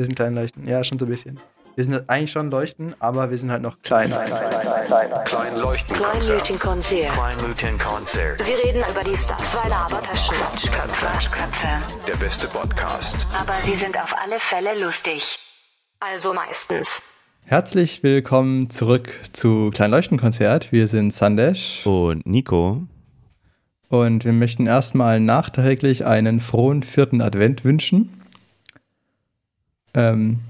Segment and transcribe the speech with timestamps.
[0.00, 0.66] Wir sind klein leuchten.
[0.66, 1.38] Ja, schon so ein bisschen.
[1.74, 4.08] Wir sind eigentlich schon leuchten, aber wir sind halt noch klein.
[4.08, 5.94] Klein, klein, klein, klein, klein leuchten.
[5.94, 7.12] Kleinleuchtenkonzert.
[7.12, 8.42] Kleinleuchtenkonzert.
[8.42, 9.56] Sie reden über die Stars.
[9.56, 10.36] Zwei Labertaschen.
[10.36, 11.06] Quatschköpfe.
[11.06, 11.66] Quatschköpfe.
[12.08, 13.14] Der beste Podcast.
[13.38, 15.38] Aber sie sind auf alle Fälle lustig.
[15.98, 17.02] Also meistens.
[17.44, 20.72] Herzlich willkommen zurück zu Kleinleuchtenkonzert.
[20.72, 22.84] Wir sind Sandesh und Nico.
[23.90, 28.19] Und wir möchten erstmal nachträglich einen frohen vierten Advent wünschen.
[29.94, 30.40] Ähm,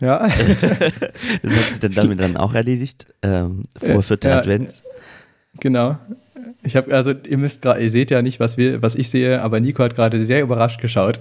[0.00, 0.28] ja.
[0.28, 3.06] das hat sich dann damit dann auch erledigt.
[3.22, 4.82] Ähm, vor vierter ja, Advent.
[5.60, 5.98] Genau.
[6.62, 9.40] Ich habe also ihr müsst gerade ihr seht ja nicht, was wir was ich sehe,
[9.40, 11.18] aber Nico hat gerade sehr überrascht geschaut.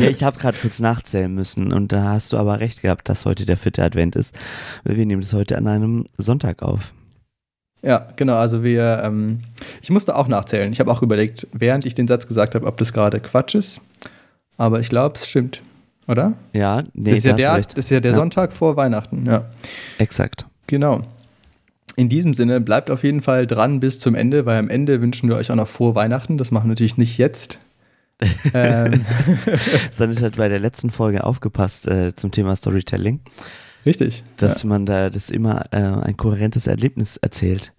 [0.00, 3.26] ja, ich habe gerade kurz nachzählen müssen und da hast du aber recht gehabt, dass
[3.26, 4.38] heute der vierte Advent ist.
[4.84, 6.92] Wir nehmen das heute an einem Sonntag auf.
[7.82, 8.36] Ja, genau.
[8.36, 9.40] Also wir, ähm,
[9.82, 10.72] ich musste auch nachzählen.
[10.72, 13.80] Ich habe auch überlegt, während ich den Satz gesagt habe, ob das gerade Quatsch ist.
[14.58, 15.62] Aber ich glaube, es stimmt
[16.10, 16.34] oder?
[16.52, 18.16] Ja, nee, das ist ja, der, das ist ja der ja.
[18.16, 19.46] Sonntag vor Weihnachten, ja.
[19.98, 20.46] Exakt.
[20.66, 21.02] Genau.
[21.96, 25.28] In diesem Sinne, bleibt auf jeden Fall dran bis zum Ende, weil am Ende wünschen
[25.28, 26.38] wir euch auch noch frohe Weihnachten.
[26.38, 27.58] Das machen wir natürlich nicht jetzt.
[28.54, 29.04] ähm.
[29.90, 33.20] Sondern hat bei der letzten Folge aufgepasst äh, zum Thema Storytelling.
[33.84, 34.22] Richtig.
[34.36, 34.68] Dass ja.
[34.68, 37.72] man da das immer äh, ein kohärentes Erlebnis erzählt.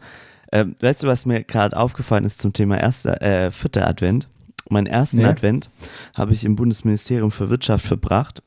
[0.52, 4.28] Ähm, weißt du, was mir gerade aufgefallen ist zum Thema erster, äh, vierter Advent?
[4.72, 5.26] Meinen ersten nee.
[5.26, 5.70] Advent
[6.14, 8.42] habe ich im Bundesministerium für Wirtschaft verbracht.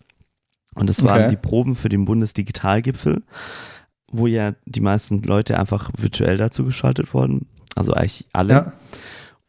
[0.75, 1.31] Und das waren okay.
[1.31, 3.23] die Proben für den Bundesdigitalgipfel,
[4.11, 7.47] wo ja die meisten Leute einfach virtuell dazu geschaltet wurden.
[7.77, 8.53] Also eigentlich alle.
[8.53, 8.73] Ja.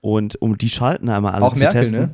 [0.01, 1.99] Und um die schalten einmal alle auch zu Merkel, testen.
[1.99, 2.13] Ne?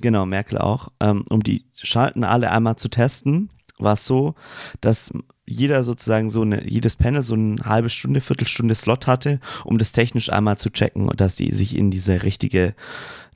[0.00, 0.88] Genau, Merkel auch.
[1.00, 4.34] Ähm, um die schalten alle einmal zu testen, war es so,
[4.80, 5.12] dass
[5.44, 9.92] jeder sozusagen so eine, jedes Panel so eine halbe Stunde, Viertelstunde Slot hatte, um das
[9.92, 12.74] technisch einmal zu checken und dass sie sich in diese richtige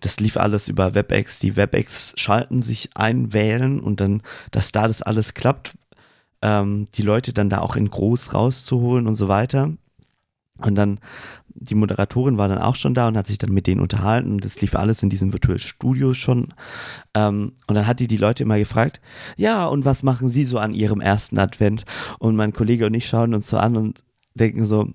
[0.01, 1.39] das lief alles über WebEx.
[1.39, 5.73] Die WebEx schalten sich ein, wählen und dann, dass da das alles klappt,
[6.43, 9.73] ähm, die Leute dann da auch in groß rauszuholen und so weiter.
[10.59, 11.01] Und dann,
[11.49, 14.45] die Moderatorin war dann auch schon da und hat sich dann mit denen unterhalten und
[14.45, 16.55] das lief alles in diesem Virtual Studio schon.
[17.15, 19.01] Ähm, und dann hat die die Leute immer gefragt,
[19.37, 21.85] ja, und was machen sie so an ihrem ersten Advent?
[22.19, 24.03] Und mein Kollege und ich schauen uns so an und
[24.35, 24.89] denken so,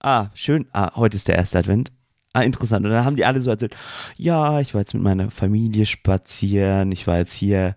[0.00, 1.92] ah, schön, ah, heute ist der erste Advent.
[2.36, 2.84] Ah, interessant.
[2.84, 3.74] Und dann haben die alle so erzählt,
[4.18, 7.74] ja, ich war jetzt mit meiner Familie spazieren, ich war jetzt hier,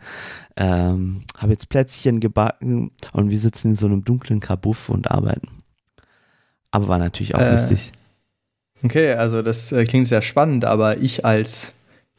[0.57, 5.63] ähm, habe jetzt Plätzchen gebacken und wir sitzen in so einem dunklen Kabuff und arbeiten.
[6.71, 7.93] Aber war natürlich auch äh, lustig.
[8.83, 11.71] Okay, also das äh, klingt sehr spannend, aber ich als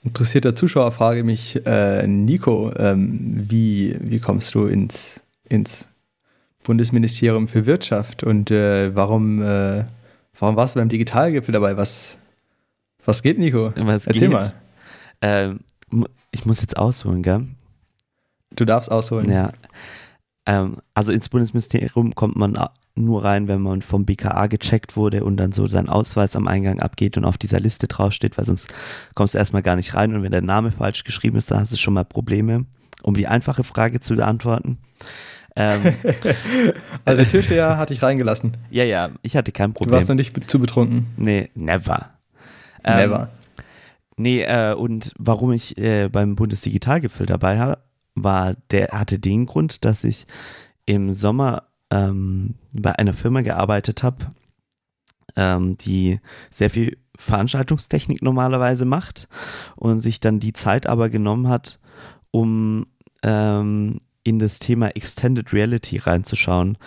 [0.03, 5.89] interessierter Zuschauer frage mich, äh, Nico, ähm, wie, wie kommst du ins, ins
[6.63, 9.85] Bundesministerium für Wirtschaft und äh, warum, äh,
[10.39, 11.77] warum warst du beim Digitalgipfel dabei?
[11.77, 12.17] Was,
[13.05, 13.73] was geht, Nico?
[13.77, 14.33] Was Erzähl geht?
[14.33, 14.53] mal.
[15.23, 15.61] Ähm,
[16.31, 17.47] ich muss jetzt ausholen, gell?
[18.55, 19.31] Du darfst ausholen.
[19.31, 19.53] Ja.
[20.47, 22.57] Ähm, also ins Bundesministerium kommt man
[22.95, 26.81] nur rein, wenn man vom BKA gecheckt wurde und dann so sein Ausweis am Eingang
[26.81, 28.73] abgeht und auf dieser Liste draufsteht, weil sonst
[29.15, 31.73] kommst du erstmal gar nicht rein und wenn der Name falsch geschrieben ist, dann hast
[31.73, 32.67] du schon mal Probleme,
[33.03, 34.79] um die einfache Frage zu beantworten.
[35.57, 35.83] Ähm,
[37.05, 38.57] also der Türsteher hat dich reingelassen.
[38.71, 39.91] Ja, ja, ich hatte kein Problem.
[39.91, 41.07] Du warst noch nicht zu betrunken.
[41.17, 42.11] Nee, never.
[42.85, 43.31] Ähm, Never.
[44.17, 47.79] Nee, äh, und warum ich äh, beim Bundesdigitalgipfel dabei war,
[48.15, 50.27] war, der hatte den Grund, dass ich
[50.85, 54.33] im Sommer ähm, bei einer Firma gearbeitet habe,
[55.37, 56.21] ähm, die
[56.51, 59.29] sehr viel Veranstaltungstechnik normalerweise macht
[59.77, 61.79] und sich dann die Zeit aber genommen hat,
[62.31, 62.87] um
[63.23, 66.79] ähm, in das Thema Extended Reality reinzuschauen.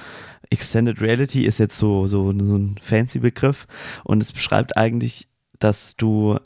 [0.49, 3.67] Extended Reality ist jetzt so, so, so ein fancy Begriff
[4.03, 5.27] und es beschreibt eigentlich
[5.63, 6.37] dass du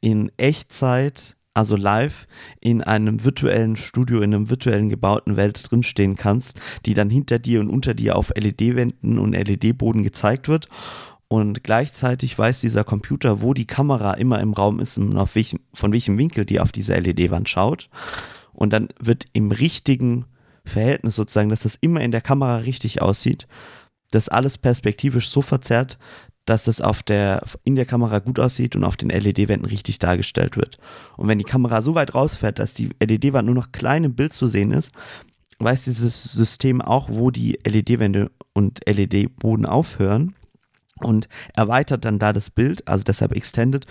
[0.00, 2.26] in Echtzeit, also live,
[2.60, 7.60] in einem virtuellen Studio, in einem virtuellen gebauten Welt drinstehen kannst, die dann hinter dir
[7.60, 10.68] und unter dir auf LED-Wänden und LED-Boden gezeigt wird.
[11.28, 15.60] Und gleichzeitig weiß dieser Computer, wo die Kamera immer im Raum ist und auf welchem,
[15.74, 17.90] von welchem Winkel die auf diese LED-Wand schaut.
[18.52, 20.24] Und dann wird im richtigen
[20.64, 23.46] Verhältnis sozusagen, dass das immer in der Kamera richtig aussieht,
[24.10, 25.98] das alles perspektivisch so verzerrt,
[26.48, 30.56] dass das auf der, in der Kamera gut aussieht und auf den LED-Wänden richtig dargestellt
[30.56, 30.78] wird.
[31.18, 34.32] Und wenn die Kamera so weit rausfährt, dass die LED-Wand nur noch klein im Bild
[34.32, 34.90] zu sehen ist,
[35.58, 40.34] weiß dieses System auch, wo die LED-Wände und LED-Boden aufhören
[41.00, 43.86] und erweitert dann da das Bild, also deshalb extended,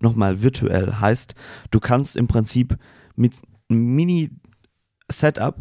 [0.00, 0.94] nochmal virtuell.
[0.94, 1.36] Heißt,
[1.70, 2.76] du kannst im Prinzip
[3.14, 3.34] mit
[3.68, 5.54] Mini-Setup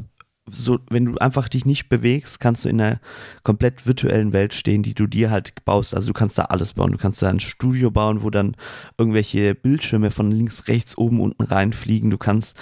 [0.49, 2.99] so, wenn du einfach dich nicht bewegst, kannst du in einer
[3.43, 5.95] komplett virtuellen Welt stehen, die du dir halt baust.
[5.95, 6.91] Also du kannst da alles bauen.
[6.91, 8.55] Du kannst da ein Studio bauen, wo dann
[8.97, 12.09] irgendwelche Bildschirme von links, rechts, oben, unten reinfliegen.
[12.09, 12.57] Du kannst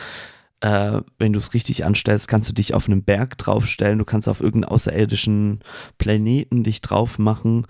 [0.62, 4.28] äh, wenn du es richtig anstellst, kannst du dich auf einen Berg draufstellen, du kannst
[4.28, 5.60] auf irgendeinen außerirdischen
[5.98, 7.68] Planeten dich drauf machen.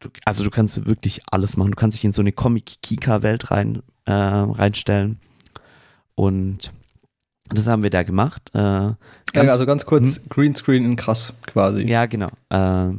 [0.00, 1.72] Du, also du kannst wirklich alles machen.
[1.72, 5.18] Du kannst dich in so eine Comic-Kika-Welt rein, äh, reinstellen.
[6.14, 6.72] Und
[7.48, 8.50] das haben wir da gemacht.
[8.54, 8.96] Äh, ja,
[9.34, 10.22] also ganz kurz, hm?
[10.28, 11.82] Greenscreen in krass quasi.
[11.82, 12.30] Ja, genau.
[12.50, 12.92] Äh,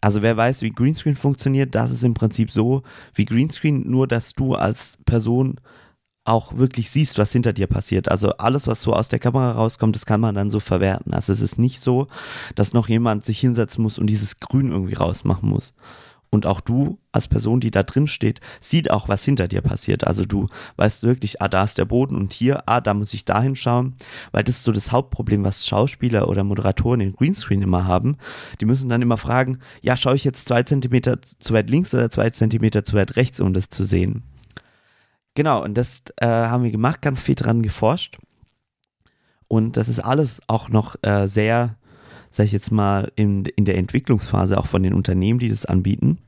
[0.00, 2.82] also wer weiß, wie Greenscreen funktioniert, das ist im Prinzip so
[3.14, 5.60] wie Greenscreen, nur dass du als Person
[6.24, 8.10] auch wirklich siehst, was hinter dir passiert.
[8.10, 11.12] Also alles, was so aus der Kamera rauskommt, das kann man dann so verwerten.
[11.12, 12.08] Also es ist nicht so,
[12.54, 15.74] dass noch jemand sich hinsetzen muss und dieses Grün irgendwie rausmachen muss.
[16.32, 20.06] Und auch du als Person, die da drin steht, sieht auch, was hinter dir passiert.
[20.06, 20.46] Also du
[20.76, 23.96] weißt wirklich, ah, da ist der Boden und hier, ah, da muss ich da hinschauen.
[24.30, 28.16] Weil das ist so das Hauptproblem, was Schauspieler oder Moderatoren in Greenscreen immer haben.
[28.60, 32.10] Die müssen dann immer fragen, ja, schaue ich jetzt zwei Zentimeter zu weit links oder
[32.10, 34.22] zwei Zentimeter zu weit rechts, um das zu sehen.
[35.34, 38.18] Genau, und das äh, haben wir gemacht, ganz viel dran geforscht.
[39.48, 41.76] Und das ist alles auch noch äh, sehr
[42.30, 46.18] sag ich jetzt mal, in, in der Entwicklungsphase auch von den Unternehmen, die das anbieten.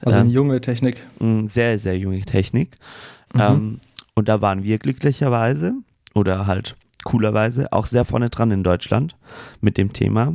[0.00, 1.06] Also eine ähm, junge Technik.
[1.48, 2.76] Sehr, sehr junge Technik.
[3.32, 3.40] Mhm.
[3.40, 3.80] Ähm,
[4.14, 5.74] und da waren wir glücklicherweise
[6.14, 9.16] oder halt coolerweise auch sehr vorne dran in Deutschland
[9.60, 10.34] mit dem Thema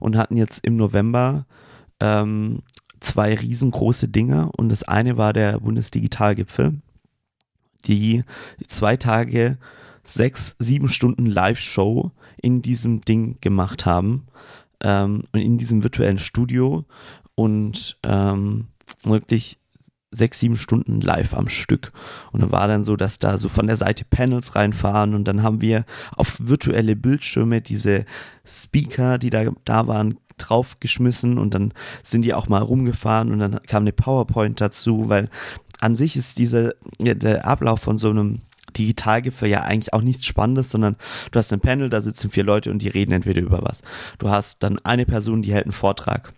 [0.00, 1.46] und hatten jetzt im November
[2.00, 2.62] ähm,
[3.00, 6.80] zwei riesengroße Dinge und das eine war der Bundesdigitalgipfel,
[7.86, 8.24] die
[8.66, 9.58] zwei Tage,
[10.04, 12.10] sechs, sieben Stunden Live-Show
[12.44, 14.26] in diesem Ding gemacht haben
[14.84, 16.84] ähm, in diesem virtuellen Studio
[17.34, 18.68] und ähm,
[19.02, 19.58] wirklich
[20.12, 21.90] sechs, sieben Stunden live am Stück.
[22.30, 25.42] Und dann war dann so, dass da so von der Seite Panels reinfahren und dann
[25.42, 25.84] haben wir
[26.16, 28.04] auf virtuelle Bildschirme diese
[28.46, 33.60] Speaker, die da, da waren, draufgeschmissen und dann sind die auch mal rumgefahren und dann
[33.66, 35.30] kam eine PowerPoint dazu, weil
[35.80, 38.42] an sich ist dieser, der Ablauf von so einem
[38.78, 40.96] Digitalgipfel ja eigentlich auch nichts Spannendes, sondern
[41.30, 43.82] du hast ein Panel, da sitzen vier Leute und die reden entweder über was.
[44.18, 46.32] Du hast dann eine Person, die hält einen Vortrag.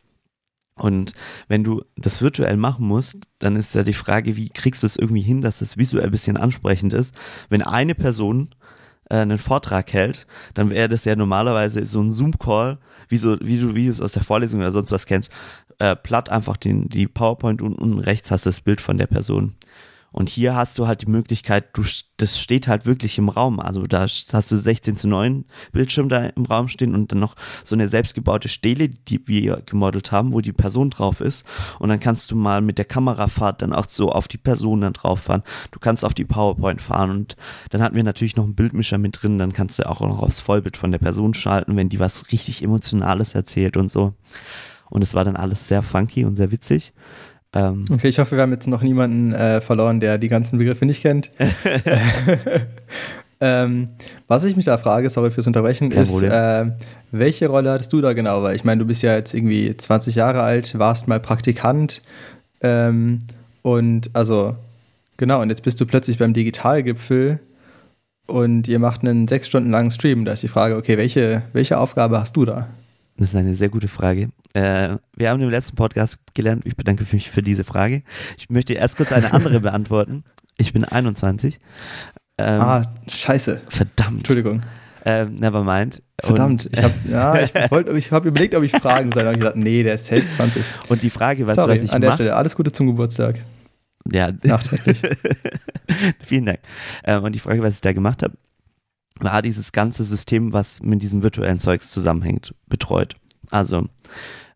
[0.78, 1.14] Und
[1.48, 4.96] wenn du das virtuell machen musst, dann ist ja die Frage, wie kriegst du es
[4.96, 7.14] irgendwie hin, dass es visuell ein bisschen ansprechend ist.
[7.48, 8.54] Wenn eine Person
[9.08, 12.78] äh, einen Vortrag hält, dann wäre das ja normalerweise so ein Zoom-Call,
[13.08, 15.32] wie, so, wie du Videos aus der Vorlesung oder sonst was kennst,
[15.78, 19.06] äh, platt einfach den, die PowerPoint und unten rechts hast du das Bild von der
[19.06, 19.54] Person.
[20.12, 21.82] Und hier hast du halt die Möglichkeit, du,
[22.16, 23.60] das steht halt wirklich im Raum.
[23.60, 27.34] Also da hast du 16 zu 9 Bildschirm da im Raum stehen und dann noch
[27.64, 31.44] so eine selbstgebaute Stele, die wir gemodelt haben, wo die Person drauf ist.
[31.78, 34.94] Und dann kannst du mal mit der Kamerafahrt dann auch so auf die Person dann
[34.94, 35.42] drauf fahren.
[35.70, 37.36] Du kannst auf die PowerPoint fahren und
[37.70, 39.38] dann hatten wir natürlich noch einen Bildmischer mit drin.
[39.38, 42.62] Dann kannst du auch noch aufs Vollbild von der Person schalten, wenn die was richtig
[42.62, 44.14] Emotionales erzählt und so.
[44.88, 46.92] Und es war dann alles sehr funky und sehr witzig.
[47.56, 50.84] Ähm, okay, ich hoffe, wir haben jetzt noch niemanden äh, verloren, der die ganzen Begriffe
[50.84, 51.30] nicht kennt.
[53.40, 53.88] ähm,
[54.28, 56.66] was ich mich da frage, sorry fürs Unterbrechen, Kein ist, äh,
[57.12, 58.42] welche Rolle hattest du da genau?
[58.42, 62.02] Weil ich meine, du bist ja jetzt irgendwie 20 Jahre alt, warst mal Praktikant
[62.60, 63.20] ähm,
[63.62, 64.56] und also,
[65.16, 67.40] genau, und jetzt bist du plötzlich beim Digitalgipfel
[68.26, 70.24] und ihr macht einen sechs Stunden langen Stream.
[70.24, 72.68] Da ist die Frage, okay, welche, welche Aufgabe hast du da?
[73.18, 74.28] Das ist eine sehr gute Frage.
[74.52, 78.02] Äh, wir haben im letzten Podcast gelernt, ich bedanke mich für diese Frage.
[78.36, 80.24] Ich möchte erst kurz eine andere beantworten.
[80.58, 81.58] Ich bin 21.
[82.38, 83.62] Ähm, ah, scheiße.
[83.68, 84.18] Verdammt.
[84.18, 84.60] Entschuldigung.
[85.04, 86.02] Ähm, never mind.
[86.20, 87.54] Verdammt, und, ich habe ja, ich,
[87.96, 89.24] ich hab überlegt, ob ich fragen soll.
[89.24, 90.62] Und ich gedacht, nee, der ist safe 20.
[90.88, 93.36] Und die Frage, was, Sorry, was ich an der mach, Stelle, alles Gute zum Geburtstag.
[94.12, 95.00] Ja, nachträglich.
[96.26, 96.58] Vielen Dank.
[97.04, 98.34] Ähm, und die Frage, was ich da gemacht habe,
[99.20, 103.16] war dieses ganze System, was mit diesem virtuellen Zeugs zusammenhängt, betreut.
[103.50, 103.86] Also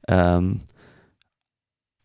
[0.08, 0.60] ähm,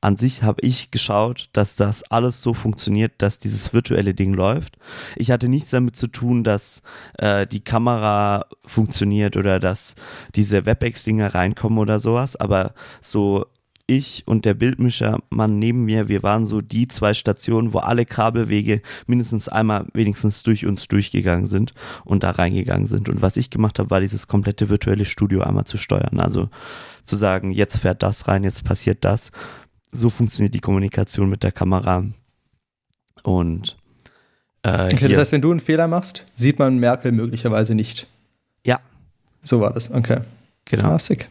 [0.05, 4.77] an sich habe ich geschaut, dass das alles so funktioniert, dass dieses virtuelle Ding läuft.
[5.15, 6.83] Ich hatte nichts damit zu tun, dass
[7.17, 9.95] äh, die Kamera funktioniert oder dass
[10.35, 13.47] diese WebEx-Dinger reinkommen oder sowas, aber so
[13.87, 18.81] ich und der Bildmischermann neben mir, wir waren so die zwei Stationen, wo alle Kabelwege
[19.05, 21.73] mindestens einmal wenigstens durch uns durchgegangen sind
[22.03, 23.09] und da reingegangen sind.
[23.09, 26.19] Und was ich gemacht habe, war dieses komplette virtuelle Studio einmal zu steuern.
[26.19, 26.49] Also
[27.03, 29.31] zu sagen, jetzt fährt das rein, jetzt passiert das.
[29.91, 32.03] So funktioniert die Kommunikation mit der Kamera.
[33.23, 33.77] Und
[34.63, 38.07] äh, okay, das heißt, wenn du einen Fehler machst, sieht man Merkel möglicherweise nicht.
[38.63, 38.79] Ja.
[39.43, 40.21] So war das, okay.
[40.65, 40.97] Genau.
[40.97, 41.29] Sick.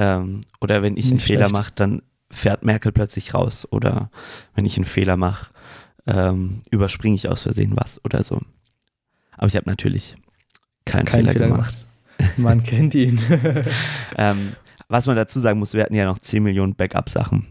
[0.00, 1.38] Ähm, oder wenn ich Nicht einen schlecht.
[1.40, 3.68] Fehler mache, dann fährt Merkel plötzlich raus.
[3.70, 4.10] Oder
[4.54, 5.52] wenn ich einen Fehler mache,
[6.06, 8.40] ähm, überspringe ich aus Versehen was oder so.
[9.36, 10.16] Aber ich habe natürlich
[10.86, 11.86] keinen Kein Fehler, Fehler, gemacht.
[12.16, 12.38] gemacht.
[12.38, 13.20] Man kennt ihn.
[14.16, 14.52] ähm,
[14.88, 17.46] was man dazu sagen muss, wir hatten ja noch 10 Millionen Backup-Sachen.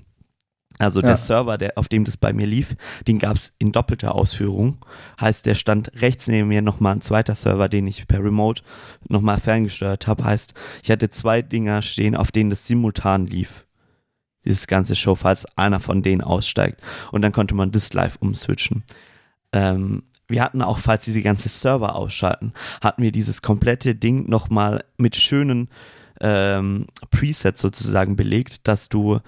[0.80, 4.16] Also der Server, der, auf dem das bei mir lief, den gab es in doppelter
[4.16, 4.78] Ausführung.
[5.20, 8.64] Heißt, der stand rechts neben mir nochmal ein zweiter Server, den ich per Remote
[9.10, 10.24] nochmal ferngesteuert habe.
[10.24, 13.66] Heißt, ich hatte zwei Dinger stehen, auf denen das simultan lief.
[14.46, 16.82] Dieses ganze Show, falls einer von denen aussteigt.
[17.12, 18.84] Und dann konnte man das live umswitchen.
[19.52, 24.86] Ähm, wir hatten auch, falls diese ganze Server ausschalten, hatten wir dieses komplette Ding nochmal
[24.98, 25.68] mit schönen
[26.22, 29.20] ähm, Presets sozusagen belegt, dass du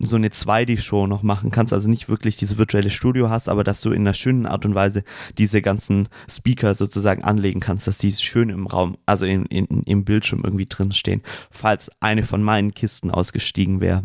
[0.00, 3.80] so eine 2D-Show noch machen kannst, also nicht wirklich dieses virtuelle Studio hast, aber dass
[3.80, 5.04] du in einer schönen Art und Weise
[5.36, 10.04] diese ganzen Speaker sozusagen anlegen kannst, dass die schön im Raum, also in, in, im
[10.04, 14.04] Bildschirm irgendwie drin stehen, falls eine von meinen Kisten ausgestiegen wäre.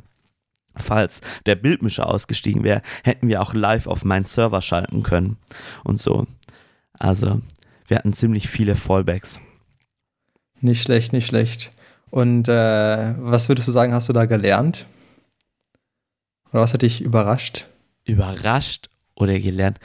[0.77, 5.37] Falls der Bildmischer ausgestiegen wäre, hätten wir auch live auf meinen Server schalten können
[5.85, 6.27] und so.
[6.99, 7.41] Also,
[7.87, 9.39] wir hatten ziemlich viele Fallbacks.
[10.59, 11.71] Nicht schlecht, nicht schlecht.
[12.09, 14.85] Und äh, was würdest du sagen, hast du da gelernt?
[16.55, 17.67] Oder was hat dich überrascht?
[18.05, 19.77] Überrascht oder gelernt?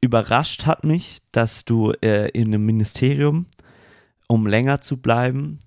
[0.00, 3.44] Überrascht hat mich, dass du äh, in einem Ministerium,
[4.26, 5.58] um länger zu bleiben,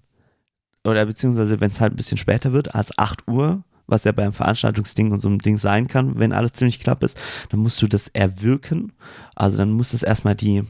[0.84, 4.34] oder beziehungsweise wenn es halt ein bisschen später wird, als 8 Uhr, was ja beim
[4.34, 7.86] Veranstaltungsding und so einem Ding sein kann, wenn alles ziemlich knapp ist, dann musst du
[7.86, 8.94] das erwirken.
[9.36, 10.64] Also dann muss es erstmal die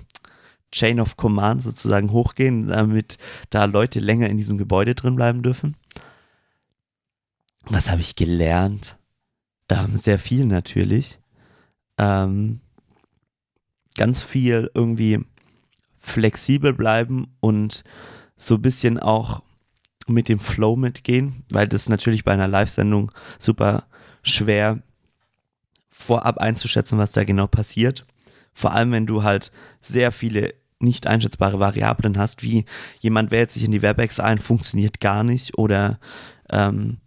[0.74, 3.18] Chain of Command sozusagen hochgehen, damit
[3.52, 5.78] da Leute länger in diesem Gebäude drin bleiben dürfen.
[7.68, 8.98] Was habe ich gelernt?
[9.72, 11.18] Ähm, sehr viel natürlich.
[11.98, 12.60] Ähm,
[13.96, 15.20] ganz viel irgendwie
[16.00, 17.84] flexibel bleiben und
[18.38, 19.44] so ein bisschen auch
[20.08, 23.86] mit dem Flow mitgehen, weil das natürlich bei einer Live-Sendung super
[24.24, 24.82] schwer
[25.90, 28.06] vorab einzuschätzen, was da genau passiert.
[28.54, 32.66] Vor allem, wenn du halt sehr viele nicht einschätzbare Variablen hast, wie
[33.00, 36.00] jemand wählt sich in die WebEx ein, funktioniert gar nicht oder
[36.50, 36.98] ähm,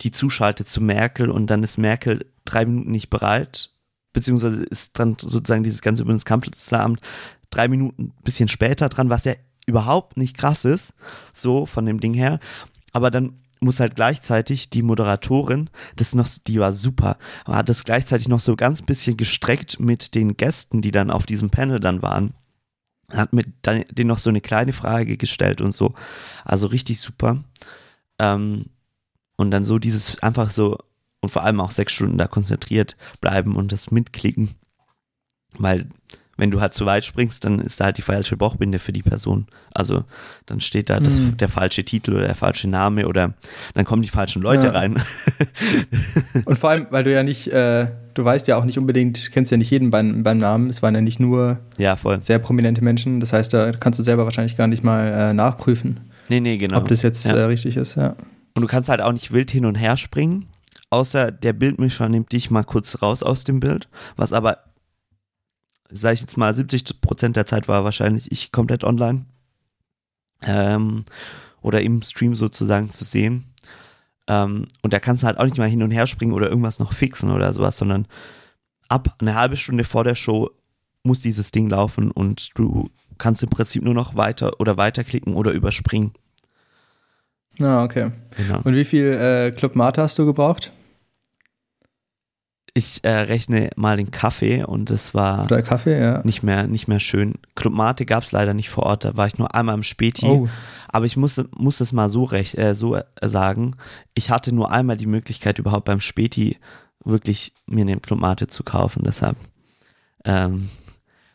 [0.00, 3.70] die zuschaltet zu Merkel und dann ist Merkel drei Minuten nicht bereit,
[4.12, 7.00] beziehungsweise ist dann sozusagen dieses ganze Bundeskanzleramt
[7.50, 9.34] drei Minuten ein bisschen später dran, was ja
[9.66, 10.94] überhaupt nicht krass ist,
[11.32, 12.40] so von dem Ding her.
[12.92, 17.84] Aber dann muss halt gleichzeitig die Moderatorin, das noch, die war super, aber hat das
[17.84, 22.02] gleichzeitig noch so ganz bisschen gestreckt mit den Gästen, die dann auf diesem Panel dann
[22.02, 22.34] waren.
[23.10, 25.94] Hat mit denen noch so eine kleine Frage gestellt und so.
[26.44, 27.44] Also richtig super.
[28.18, 28.66] Ähm,
[29.36, 30.78] und dann so dieses einfach so
[31.20, 34.50] und vor allem auch sechs Stunden da konzentriert bleiben und das mitklicken.
[35.56, 35.88] Weil
[36.36, 39.02] wenn du halt zu weit springst, dann ist da halt die falsche Bauchbinde für die
[39.02, 39.46] Person.
[39.72, 40.04] Also
[40.46, 41.36] dann steht da das, mhm.
[41.36, 43.34] der falsche Titel oder der falsche Name oder
[43.74, 44.72] dann kommen die falschen Leute ja.
[44.72, 45.00] rein.
[46.44, 49.50] Und vor allem, weil du ja nicht, äh, du weißt ja auch nicht unbedingt, kennst
[49.50, 50.70] ja nicht jeden beim, beim Namen.
[50.70, 53.20] Es waren ja nicht nur ja, sehr prominente Menschen.
[53.20, 56.00] Das heißt, da kannst du selber wahrscheinlich gar nicht mal äh, nachprüfen.
[56.28, 56.78] Nee, nee, genau.
[56.78, 57.36] Ob das jetzt ja.
[57.36, 58.16] äh, richtig ist, ja.
[58.54, 60.46] Und du kannst halt auch nicht wild hin und her springen,
[60.90, 64.58] außer der Bildmischer nimmt dich mal kurz raus aus dem Bild, was aber,
[65.90, 69.26] sag ich jetzt mal, 70 Prozent der Zeit war wahrscheinlich ich komplett online.
[70.42, 71.04] Ähm,
[71.62, 73.54] oder im Stream sozusagen zu sehen.
[74.28, 76.78] Ähm, und da kannst du halt auch nicht mal hin und her springen oder irgendwas
[76.78, 78.06] noch fixen oder sowas, sondern
[78.88, 80.50] ab eine halbe Stunde vor der Show
[81.02, 85.52] muss dieses Ding laufen und du kannst im Prinzip nur noch weiter oder weiterklicken oder
[85.52, 86.12] überspringen.
[87.60, 88.10] Ah, okay.
[88.36, 88.60] Genau.
[88.64, 90.72] Und wie viel äh, Club Mate hast du gebraucht?
[92.76, 96.22] Ich äh, rechne mal den Kaffee und es war Kaffee, ja.
[96.24, 97.34] nicht, mehr, nicht mehr schön.
[97.54, 100.26] Club Mate gab es leider nicht vor Ort, da war ich nur einmal im Späti.
[100.26, 100.48] Oh.
[100.88, 103.76] Aber ich muss, muss es mal so, recht, äh, so äh, sagen,
[104.14, 106.58] ich hatte nur einmal die Möglichkeit überhaupt beim Späti
[107.04, 109.04] wirklich mir eine Club Mate zu kaufen.
[109.04, 109.36] Deshalb
[110.24, 110.68] ähm,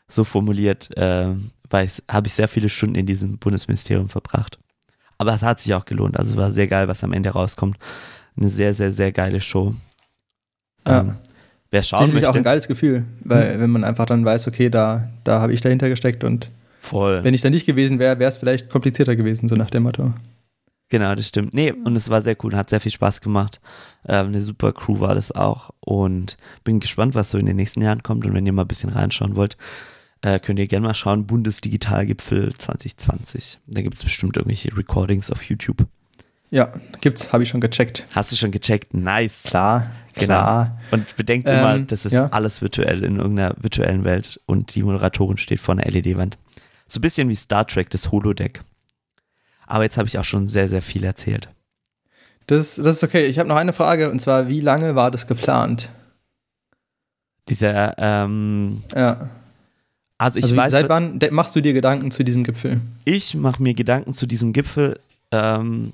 [0.09, 1.35] so formuliert, äh,
[1.71, 4.59] habe ich sehr viele Stunden in diesem Bundesministerium verbracht.
[5.19, 6.17] Aber es hat sich auch gelohnt.
[6.17, 7.77] Also war sehr geil, was am Ende rauskommt.
[8.35, 9.75] Eine sehr, sehr, sehr geile Show.
[10.87, 11.01] Ja.
[11.01, 11.15] Ähm,
[11.69, 12.29] wer schauen Sicherlich möchte.
[12.29, 13.61] auch ein geiles Gefühl, weil mhm.
[13.61, 16.49] wenn man einfach dann weiß, okay, da, da habe ich dahinter gesteckt und
[16.79, 17.23] Voll.
[17.23, 20.13] wenn ich da nicht gewesen wäre, wäre es vielleicht komplizierter gewesen, so nach dem Motto.
[20.87, 21.53] Genau, das stimmt.
[21.53, 23.59] Nee, und es war sehr cool, hat sehr viel Spaß gemacht.
[24.07, 27.81] Ähm, eine super Crew war das auch und bin gespannt, was so in den nächsten
[27.83, 28.25] Jahren kommt.
[28.25, 29.55] Und wenn ihr mal ein bisschen reinschauen wollt,
[30.21, 33.59] äh, könnt ihr gerne mal schauen, Bundesdigitalgipfel 2020.
[33.67, 35.87] Da gibt es bestimmt irgendwelche Recordings auf YouTube.
[36.51, 38.05] Ja, gibt's, habe ich schon gecheckt.
[38.11, 38.93] Hast du schon gecheckt?
[38.93, 39.43] Nice.
[39.43, 40.25] Klar, genau.
[40.25, 40.79] klar.
[40.91, 42.27] Und bedenkt ähm, immer, das ist ja.
[42.29, 46.37] alles virtuell in irgendeiner virtuellen Welt und die Moderatorin steht vor einer LED-Wand.
[46.87, 48.61] So ein bisschen wie Star Trek, das Holodeck.
[49.67, 51.49] Aber jetzt habe ich auch schon sehr, sehr viel erzählt.
[52.47, 53.27] Das, das ist okay.
[53.27, 55.89] Ich habe noch eine Frage und zwar, wie lange war das geplant?
[57.47, 59.29] Dieser, ähm, ja.
[60.19, 60.71] Also ich also weiß.
[60.71, 62.81] Seit wann machst du dir Gedanken zu diesem Gipfel?
[63.05, 64.99] Ich mache mir Gedanken zu diesem Gipfel
[65.31, 65.93] ähm,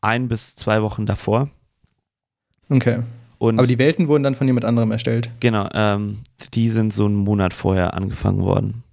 [0.00, 1.50] ein bis zwei Wochen davor.
[2.70, 3.00] Okay.
[3.38, 5.30] Und Aber die Welten wurden dann von jemand anderem erstellt.
[5.40, 6.18] Genau, ähm,
[6.54, 8.84] die sind so einen Monat vorher angefangen worden.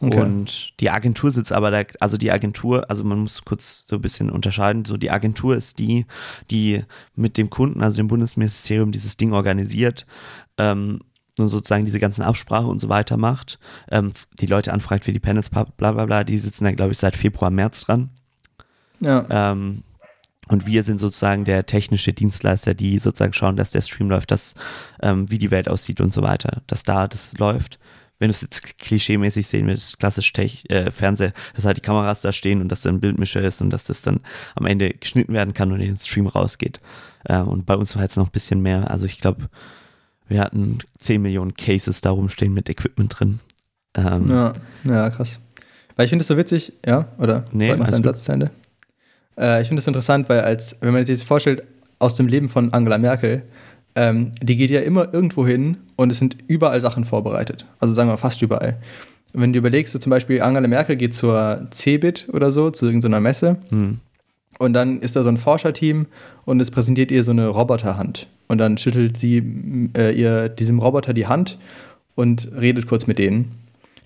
[0.00, 0.20] Okay.
[0.20, 4.02] Und die Agentur sitzt aber da, also die Agentur, also man muss kurz so ein
[4.02, 6.06] bisschen unterscheiden, so die Agentur ist die,
[6.52, 6.84] die
[7.16, 10.06] mit dem Kunden, also dem Bundesministerium, dieses Ding organisiert
[10.56, 11.00] ähm,
[11.38, 13.58] und sozusagen diese ganzen Absprachen und so weiter macht,
[13.90, 16.98] ähm, die Leute anfragt für die Panels, bla bla bla, die sitzen da, glaube ich,
[16.98, 18.10] seit Februar, März dran.
[19.00, 19.24] Ja.
[19.30, 19.82] Ähm,
[20.48, 24.54] und wir sind sozusagen der technische Dienstleister, die sozusagen schauen, dass der Stream läuft, dass,
[25.02, 27.78] ähm, wie die Welt aussieht und so weiter, dass da das läuft.
[28.18, 32.22] Wenn du es jetzt klischeemäßig sehen willst, klassisch Tech, äh, Fernseh, dass halt die Kameras
[32.22, 34.20] da stehen und dass da ein Bildmischer ist und dass das dann
[34.56, 36.80] am Ende geschnitten werden kann und in den Stream rausgeht.
[37.24, 38.90] Äh, und bei uns war jetzt noch ein bisschen mehr.
[38.90, 39.48] Also ich glaube,
[40.28, 43.40] wir hatten 10 Millionen Cases da rumstehen mit Equipment drin.
[43.94, 44.52] Ähm, ja.
[44.88, 45.40] ja, krass.
[45.96, 47.44] Weil ich finde es so witzig, ja, oder?
[47.52, 48.04] Nee, alles deinen.
[48.04, 48.50] Satz zu Ende.
[49.36, 51.62] Äh, ich finde es interessant, weil als, wenn man sich jetzt vorstellt,
[51.98, 53.42] aus dem Leben von Angela Merkel,
[53.96, 57.66] ähm, die geht ja immer irgendwo hin und es sind überall Sachen vorbereitet.
[57.80, 58.78] Also sagen wir fast überall.
[59.34, 62.86] Und wenn du überlegst, so zum Beispiel Angela Merkel geht zur CeBIT oder so, zu
[62.86, 63.98] irgendeiner Messe, hm.
[64.58, 66.06] Und dann ist da so ein Forscherteam
[66.44, 68.26] und es präsentiert ihr so eine Roboterhand.
[68.48, 69.42] Und dann schüttelt sie
[69.96, 71.58] äh, ihr diesem Roboter die Hand
[72.14, 73.52] und redet kurz mit denen.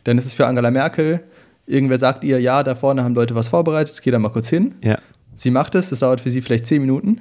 [0.04, 1.20] Dann ist es für Angela Merkel,
[1.66, 4.74] irgendwer sagt ihr, ja, da vorne haben Leute was vorbereitet, geh da mal kurz hin.
[4.82, 4.98] Ja.
[5.36, 7.20] Sie macht es, das dauert für sie vielleicht zehn Minuten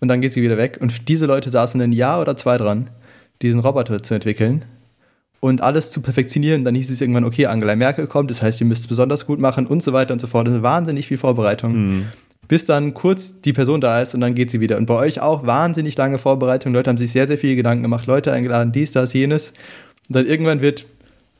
[0.00, 0.78] und dann geht sie wieder weg.
[0.80, 2.90] Und diese Leute saßen ein Jahr oder zwei dran,
[3.42, 4.64] diesen Roboter zu entwickeln
[5.40, 6.64] und alles zu perfektionieren.
[6.64, 9.38] Dann hieß es irgendwann, okay, Angela Merkel kommt, das heißt, ihr müsst es besonders gut
[9.38, 10.46] machen und so weiter und so fort.
[10.46, 11.72] Das ist wahnsinnig viel Vorbereitung.
[11.72, 12.06] Hm.
[12.52, 14.76] Bis dann kurz die Person da ist und dann geht sie wieder.
[14.76, 16.74] Und bei euch auch wahnsinnig lange Vorbereitung.
[16.74, 19.54] Leute haben sich sehr, sehr viele Gedanken gemacht, Leute eingeladen, dies, das, jenes.
[20.08, 20.84] Und dann irgendwann wird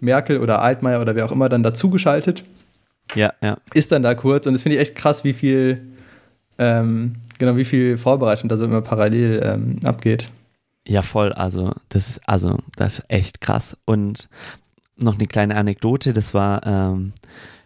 [0.00, 2.44] Merkel oder Altmaier oder wer auch immer dann dazugeschaltet
[3.14, 3.58] Ja, ja.
[3.74, 5.82] ist dann da kurz und das finde ich echt krass, wie viel,
[6.56, 10.30] ähm, genau, wie viel Vorbereitung da so immer parallel ähm, abgeht.
[10.88, 11.34] Ja, voll.
[11.34, 13.76] Also, das, also, das ist echt krass.
[13.84, 14.30] Und
[14.96, 17.12] noch eine kleine Anekdote, das war ähm,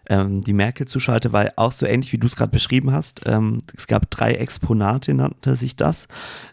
[0.08, 3.22] ähm, die Merkel-Zuschalte, war auch so ähnlich, wie du es gerade beschrieben hast.
[3.26, 6.08] Ähm, es gab drei Exponate, nannte sich das,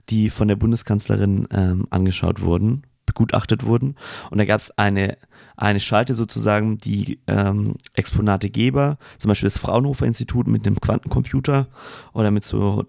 [0.10, 3.96] die von der Bundeskanzlerin ähm, angeschaut wurden, begutachtet wurden.
[4.32, 5.18] Und da gab es eine,
[5.56, 11.68] eine Schalte sozusagen, die ähm, Exponategeber, zum Beispiel das Fraunhofer Institut mit einem Quantencomputer
[12.14, 12.86] oder mit so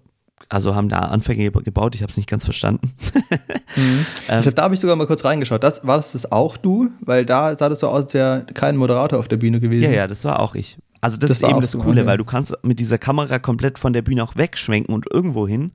[0.49, 2.93] also haben da Anfänge gebaut, ich habe es nicht ganz verstanden.
[3.77, 5.63] ich glaube, da habe ich sogar mal kurz reingeschaut.
[5.63, 6.91] Das, war das, das auch du?
[7.01, 9.91] Weil da sah das so aus, als wäre kein Moderator auf der Bühne gewesen.
[9.91, 10.79] Ja, ja, das war auch ich.
[11.01, 12.07] Also das, Das ist eben das so, Coole, okay.
[12.07, 15.73] weil du kannst mit dieser Kamera komplett von der Bühne auch wegschwenken und irgendwo hin,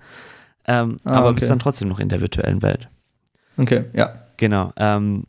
[0.67, 1.39] ähm, Ah, aber okay.
[1.39, 2.89] bist dann trotzdem noch in der virtuellen Welt.
[3.57, 4.13] Okay, ja.
[4.37, 4.71] Genau.
[4.77, 5.25] Ähm,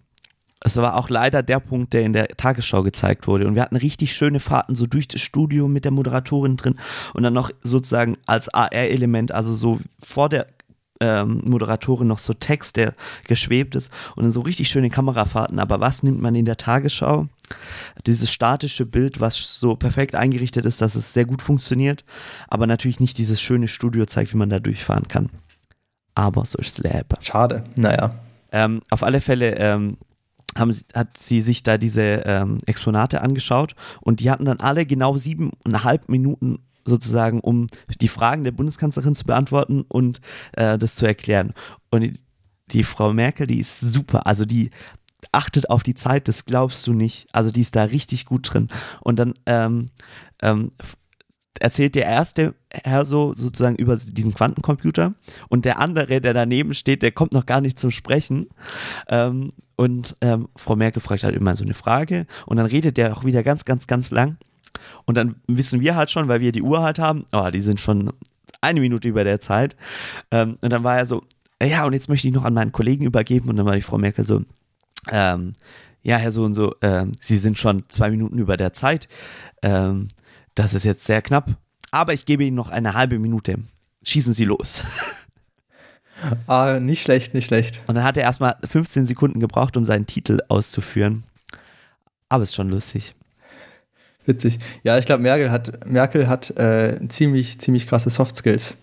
[0.63, 3.47] es war auch leider der Punkt, der in der Tagesschau gezeigt wurde.
[3.47, 6.79] Und wir hatten richtig schöne Fahrten so durch das Studio mit der Moderatorin drin
[7.15, 10.47] und dann noch sozusagen als AR-Element, also so vor der
[11.01, 12.95] ähm, Moderatorin noch so Text, der
[13.25, 15.59] geschwebt ist und dann so richtig schöne Kamerafahrten.
[15.59, 17.29] Aber was nimmt man in der Tagesschau?
[18.07, 22.05] Dieses statische Bild, was so perfekt eingerichtet ist, dass es sehr gut funktioniert,
[22.49, 25.31] aber natürlich nicht dieses schöne Studio zeigt, wie man da durchfahren kann.
[26.15, 27.17] Aber so ist Leben.
[27.21, 27.65] Schade.
[27.77, 28.15] Naja.
[28.53, 29.97] Ähm, auf alle Fälle ähm,
[30.61, 35.17] haben hat sie sich da diese ähm, Exponate angeschaut und die hatten dann alle genau
[35.17, 37.67] siebeneinhalb Minuten sozusagen, um
[38.01, 40.21] die Fragen der Bundeskanzlerin zu beantworten und
[40.53, 41.53] äh, das zu erklären.
[41.91, 42.21] Und die,
[42.69, 44.71] die Frau Merkel, die ist super, also die
[45.33, 47.27] achtet auf die Zeit, das glaubst du nicht.
[47.33, 48.69] Also die ist da richtig gut drin.
[49.01, 49.87] Und dann ähm,
[50.43, 50.71] ähm,
[51.61, 55.15] erzählt der erste Herr so sozusagen über diesen Quantencomputer
[55.49, 58.49] und der andere, der daneben steht, der kommt noch gar nicht zum Sprechen.
[59.09, 63.17] Ähm, und ähm, Frau Merkel fragt halt immer so eine Frage und dann redet der
[63.17, 64.37] auch wieder ganz, ganz, ganz lang.
[65.05, 67.81] Und dann wissen wir halt schon, weil wir die Uhr halt haben, oh, die sind
[67.81, 68.13] schon
[68.61, 69.77] eine Minute über der Zeit.
[70.31, 71.23] Ähm, und dann war er so,
[71.63, 73.49] ja, und jetzt möchte ich noch an meinen Kollegen übergeben.
[73.49, 74.43] Und dann war die Frau Merkel so,
[75.11, 75.55] ähm,
[76.03, 79.09] ja, Herr so und so, ähm, Sie sind schon zwei Minuten über der Zeit.
[79.63, 80.09] Ähm,
[80.55, 81.57] das ist jetzt sehr knapp.
[81.91, 83.59] Aber ich gebe Ihnen noch eine halbe Minute.
[84.03, 84.83] Schießen Sie los.
[86.47, 87.81] Ah, nicht schlecht, nicht schlecht.
[87.87, 91.25] Und dann hat er erstmal 15 Sekunden gebraucht, um seinen Titel auszuführen.
[92.29, 93.15] Aber ist schon lustig.
[94.27, 94.59] Witzig.
[94.83, 98.77] Ja, ich glaube, Merkel hat, Merkel hat äh, ziemlich, ziemlich krasse Soft Skills.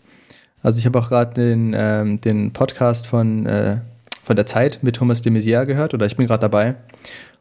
[0.63, 3.81] Also ich habe auch gerade den, ähm, den Podcast von, äh,
[4.23, 6.75] von der Zeit mit Thomas de Maizière gehört, oder ich bin gerade dabei.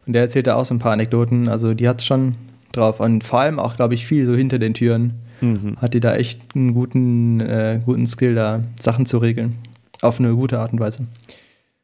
[0.07, 1.49] Und der erzählt da auch so ein paar Anekdoten.
[1.49, 2.37] Also die hat es schon
[2.77, 3.01] drauf.
[3.01, 5.15] Und vor allem auch, glaube ich, viel so hinter den Türen.
[5.41, 5.77] Mhm.
[5.79, 9.57] Hat die da echt einen guten, äh, guten Skill, da Sachen zu regeln.
[10.03, 11.07] Auf eine gute Art und Weise.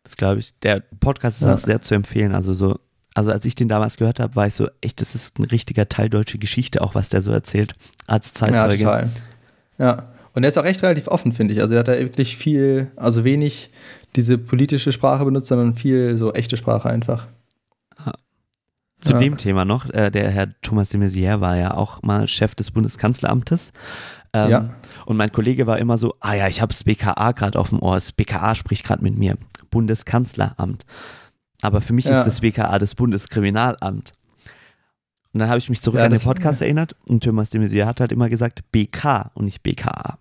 [0.05, 0.59] Das glaube ich.
[0.61, 1.55] Der Podcast ist Ja.
[1.55, 2.35] auch sehr zu empfehlen.
[2.35, 2.78] Also so,
[3.14, 5.88] also als ich den damals gehört habe, war ich so, echt, das ist ein richtiger
[5.88, 7.74] Teil deutsche Geschichte, auch was der so erzählt
[8.07, 8.85] als Ja, Zeitzeuge.
[8.85, 9.11] total.
[9.78, 10.09] Ja.
[10.35, 11.61] Und er ist auch echt relativ offen, finde ich.
[11.61, 13.68] Also er hat da wirklich viel, also wenig
[14.16, 17.26] diese politische Sprache benutzt, sondern viel so echte Sprache einfach.
[19.02, 19.18] Zu Ja.
[19.18, 22.70] dem Thema noch, äh, der Herr Thomas de Maizière war ja auch mal Chef des
[22.70, 23.72] Bundeskanzleramtes.
[24.32, 24.70] Ähm, Ja.
[25.06, 27.80] Und mein Kollege war immer so, ah ja, ich habe das BKA gerade auf dem
[27.82, 29.36] Ohr, das BKA spricht gerade mit mir.
[29.70, 30.86] Bundeskanzleramt.
[31.62, 32.18] Aber für mich Ja.
[32.20, 34.12] ist das BKA das Bundeskriminalamt.
[35.34, 37.86] Und dann habe ich mich zurück Ja, an den Podcast erinnert und Thomas de Maizière
[37.86, 40.18] hat halt immer gesagt BK und nicht BKA.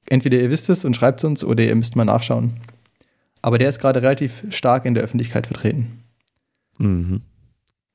[0.08, 2.54] Entweder ihr wisst es und schreibt es uns oder ihr müsst mal nachschauen.
[3.41, 6.04] Aber der ist gerade relativ stark in der Öffentlichkeit vertreten.
[6.78, 7.21] mhm.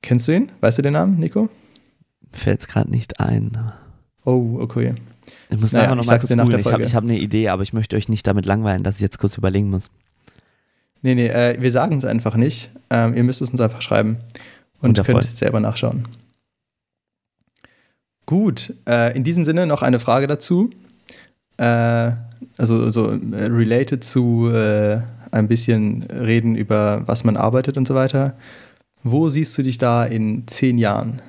[0.01, 0.53] Kennst du ihn?
[0.61, 1.49] Weißt du den Namen, Nico?
[2.33, 3.73] Fällt es gerade nicht ein.
[4.25, 4.95] Oh, okay.
[5.51, 6.61] Ich muss Naja, nachher noch ich mal sag's kurz dir nach der googeln.
[6.61, 6.97] Ich habe Folge.
[6.97, 9.71] hab eine Idee, aber ich möchte euch nicht damit langweilen, dass ich jetzt kurz überlegen
[9.71, 9.91] muss.
[11.03, 12.71] Nee, nee, äh, wir sagen es einfach nicht.
[12.91, 14.19] Ähm, ihr müsst es uns einfach schreiben
[14.81, 15.21] und Wundervoll.
[15.23, 16.09] könnt selber nachschauen.
[18.27, 20.71] Gut, äh, in diesem Sinne noch eine Frage dazu.
[21.57, 22.13] Äh,
[22.57, 27.95] also so äh, related zu äh, ein bisschen reden über, was man arbeitet und so
[27.95, 28.37] weiter.
[29.03, 31.23] Wo siehst du dich da in zehn Jahren?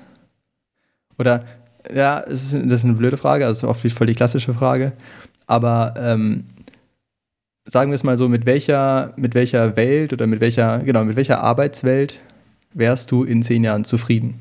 [1.18, 1.46] Oder,
[1.94, 4.94] ja, ist, das ist eine blöde Frage, also oft voll die klassische Frage.
[5.48, 6.46] Aber ähm,
[7.66, 11.16] sagen wir es mal so, mit welcher, mit welcher Welt oder mit welcher, genau, mit
[11.16, 12.20] welcher Arbeitswelt
[12.74, 14.40] wärst du in zehn Jahren zufrieden?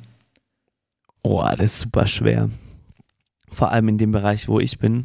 [1.22, 2.50] Oh, das ist super schwer.
[3.50, 5.04] Vor allem in dem Bereich, wo ich bin,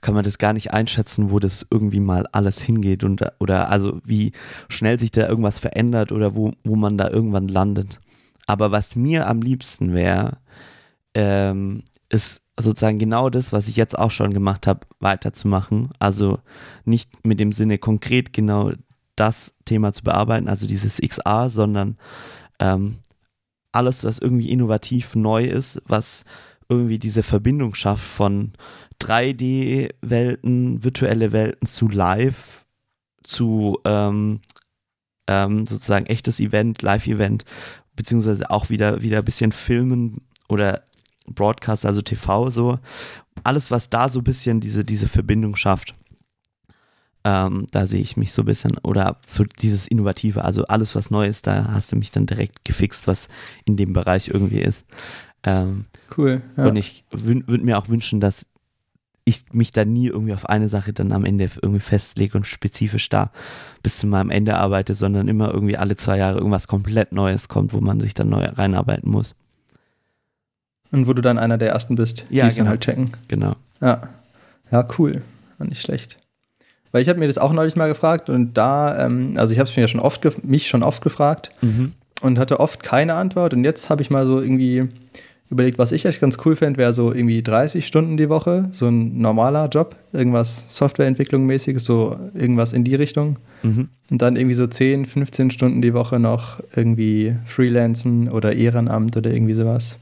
[0.00, 4.00] kann man das gar nicht einschätzen, wo das irgendwie mal alles hingeht und oder also
[4.04, 4.32] wie
[4.68, 8.00] schnell sich da irgendwas verändert oder wo, wo man da irgendwann landet.
[8.46, 10.38] Aber was mir am liebsten wäre,
[11.14, 15.90] ähm, ist sozusagen genau das, was ich jetzt auch schon gemacht habe, weiterzumachen.
[15.98, 16.38] Also
[16.84, 18.72] nicht mit dem Sinne konkret genau
[19.16, 21.96] das Thema zu bearbeiten, also dieses XA, sondern
[22.58, 22.98] ähm,
[23.72, 26.24] alles, was irgendwie innovativ neu ist, was
[26.68, 28.52] irgendwie diese Verbindung schafft von
[29.00, 32.64] 3D-Welten, virtuelle Welten zu Live,
[33.22, 34.40] zu ähm,
[35.26, 37.44] ähm, sozusagen echtes Event, Live-Event,
[37.94, 40.82] beziehungsweise auch wieder, wieder ein bisschen Filmen oder
[41.34, 42.78] Broadcast, also TV so.
[43.44, 45.94] Alles, was da so ein bisschen diese, diese Verbindung schafft.
[47.22, 51.10] Ähm, da sehe ich mich so ein bisschen, oder so dieses Innovative, also alles, was
[51.10, 53.28] neu ist, da hast du mich dann direkt gefixt, was
[53.66, 54.86] in dem Bereich irgendwie ist.
[55.42, 55.84] Ähm,
[56.16, 56.42] Cool.
[56.56, 56.66] Ja.
[56.66, 58.46] und ich würde mir auch wünschen, dass
[59.24, 63.08] ich mich da nie irgendwie auf eine Sache dann am Ende irgendwie festlege und spezifisch
[63.10, 63.30] da
[63.82, 67.72] bis zu meinem Ende arbeite, sondern immer irgendwie alle zwei Jahre irgendwas komplett Neues kommt,
[67.72, 69.36] wo man sich dann neu reinarbeiten muss.
[70.92, 72.70] Und wo du dann einer der ersten bist, Ja, die es dann genau.
[72.70, 73.10] halt checken.
[73.28, 73.54] Genau.
[73.80, 74.02] Ja.
[74.70, 75.22] Ja, cool.
[75.58, 76.18] War nicht schlecht.
[76.92, 79.68] Weil ich habe mir das auch neulich mal gefragt und da, ähm, also ich habe
[79.68, 81.92] es mir ja schon oft, mich schon oft gefragt Mhm.
[82.22, 83.54] und hatte oft keine Antwort.
[83.54, 84.88] Und jetzt habe ich mal so irgendwie
[85.50, 88.88] überlegt, was ich echt ganz cool fände, wäre so irgendwie 30 Stunden die Woche, so
[88.88, 93.36] ein normaler Job, irgendwas Softwareentwicklung mäßiges, so irgendwas in die Richtung.
[93.62, 93.88] Mhm.
[94.10, 99.30] Und dann irgendwie so 10, 15 Stunden die Woche noch irgendwie Freelancen oder Ehrenamt oder
[99.32, 99.98] irgendwie sowas.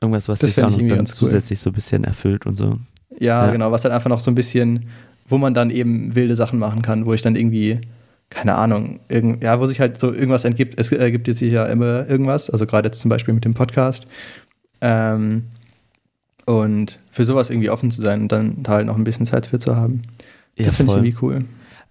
[0.00, 1.28] Irgendwas, was Das sich fänd auch ich noch irgendwie dann ganz cool.
[1.28, 2.78] zusätzlich so ein bisschen erfüllt und so.
[3.18, 3.50] Ja, Ja.
[3.52, 4.86] genau, was dann einfach noch so ein bisschen,
[5.28, 7.80] wo man dann eben wilde Sachen machen kann, wo ich dann irgendwie,
[8.30, 10.78] keine Ahnung, irgend, ja, wo sich halt so irgendwas entgibt.
[10.78, 14.06] Es ergibt jetzt sich ja immer irgendwas, also gerade jetzt zum Beispiel mit dem Podcast.
[14.80, 15.44] Ähm,
[16.46, 19.46] und für sowas irgendwie offen zu sein und dann da halt noch ein bisschen Zeit
[19.46, 20.02] für zu haben.
[20.56, 21.44] Das Ja, finde ich irgendwie cool.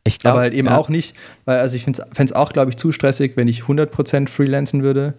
[0.03, 2.71] Ich glaube Aber halt eben ja, auch nicht, weil also ich fände es auch, glaube
[2.71, 5.13] ich, zu stressig, wenn ich 100% freelancen würde,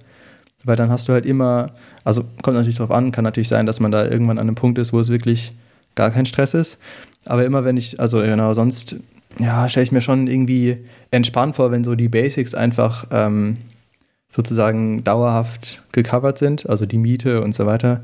[0.65, 1.71] weil dann hast du halt immer,
[2.05, 4.79] also kommt natürlich drauf an, kann natürlich sein, dass man da irgendwann an einem Punkt
[4.79, 5.53] ist, wo es wirklich
[5.95, 6.79] gar kein Stress ist,
[7.25, 8.97] aber immer wenn ich, also genau, sonst,
[9.39, 10.79] ja, stelle ich mir schon irgendwie
[11.11, 13.59] entspannt vor, wenn so die Basics einfach ähm,
[14.31, 18.03] sozusagen dauerhaft gecovert sind, also die Miete und so weiter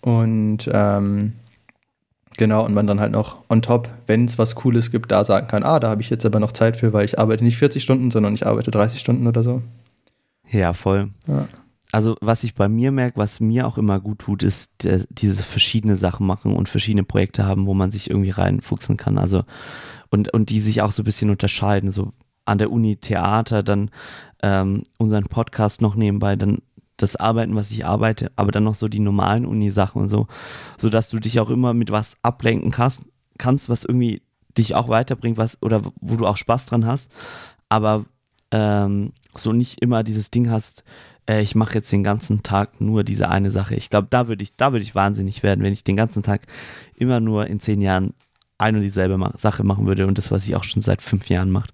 [0.00, 1.32] und ähm,
[2.36, 5.48] Genau, und man dann halt noch on top, wenn es was Cooles gibt, da sagen
[5.48, 7.82] kann, ah, da habe ich jetzt aber noch Zeit für, weil ich arbeite nicht 40
[7.82, 9.62] Stunden, sondern ich arbeite 30 Stunden oder so.
[10.50, 11.08] Ja, voll.
[11.26, 11.48] Ja.
[11.92, 15.42] Also was ich bei mir merke, was mir auch immer gut tut, ist der, diese
[15.42, 19.18] verschiedene Sachen machen und verschiedene Projekte haben, wo man sich irgendwie reinfuchsen kann.
[19.18, 19.44] Also
[20.10, 21.92] und, und die sich auch so ein bisschen unterscheiden.
[21.92, 22.12] So
[22.44, 23.90] an der Uni Theater, dann
[24.42, 26.58] ähm, unseren Podcast noch nebenbei, dann
[26.96, 30.28] das Arbeiten, was ich arbeite, aber dann noch so die normalen Uni-Sachen und so,
[30.78, 33.02] sodass du dich auch immer mit was ablenken kannst,
[33.38, 34.22] kannst, was irgendwie
[34.56, 37.10] dich auch weiterbringt, was oder wo du auch Spaß dran hast,
[37.68, 38.06] aber
[38.50, 40.84] ähm, so nicht immer dieses Ding hast,
[41.28, 43.74] äh, ich mache jetzt den ganzen Tag nur diese eine Sache.
[43.74, 46.42] Ich glaube, da würde ich, da würde ich wahnsinnig werden, wenn ich den ganzen Tag
[46.94, 48.14] immer nur in zehn Jahren
[48.58, 51.50] ein und dieselbe Sache machen würde und das, was ich auch schon seit fünf Jahren
[51.50, 51.70] mache.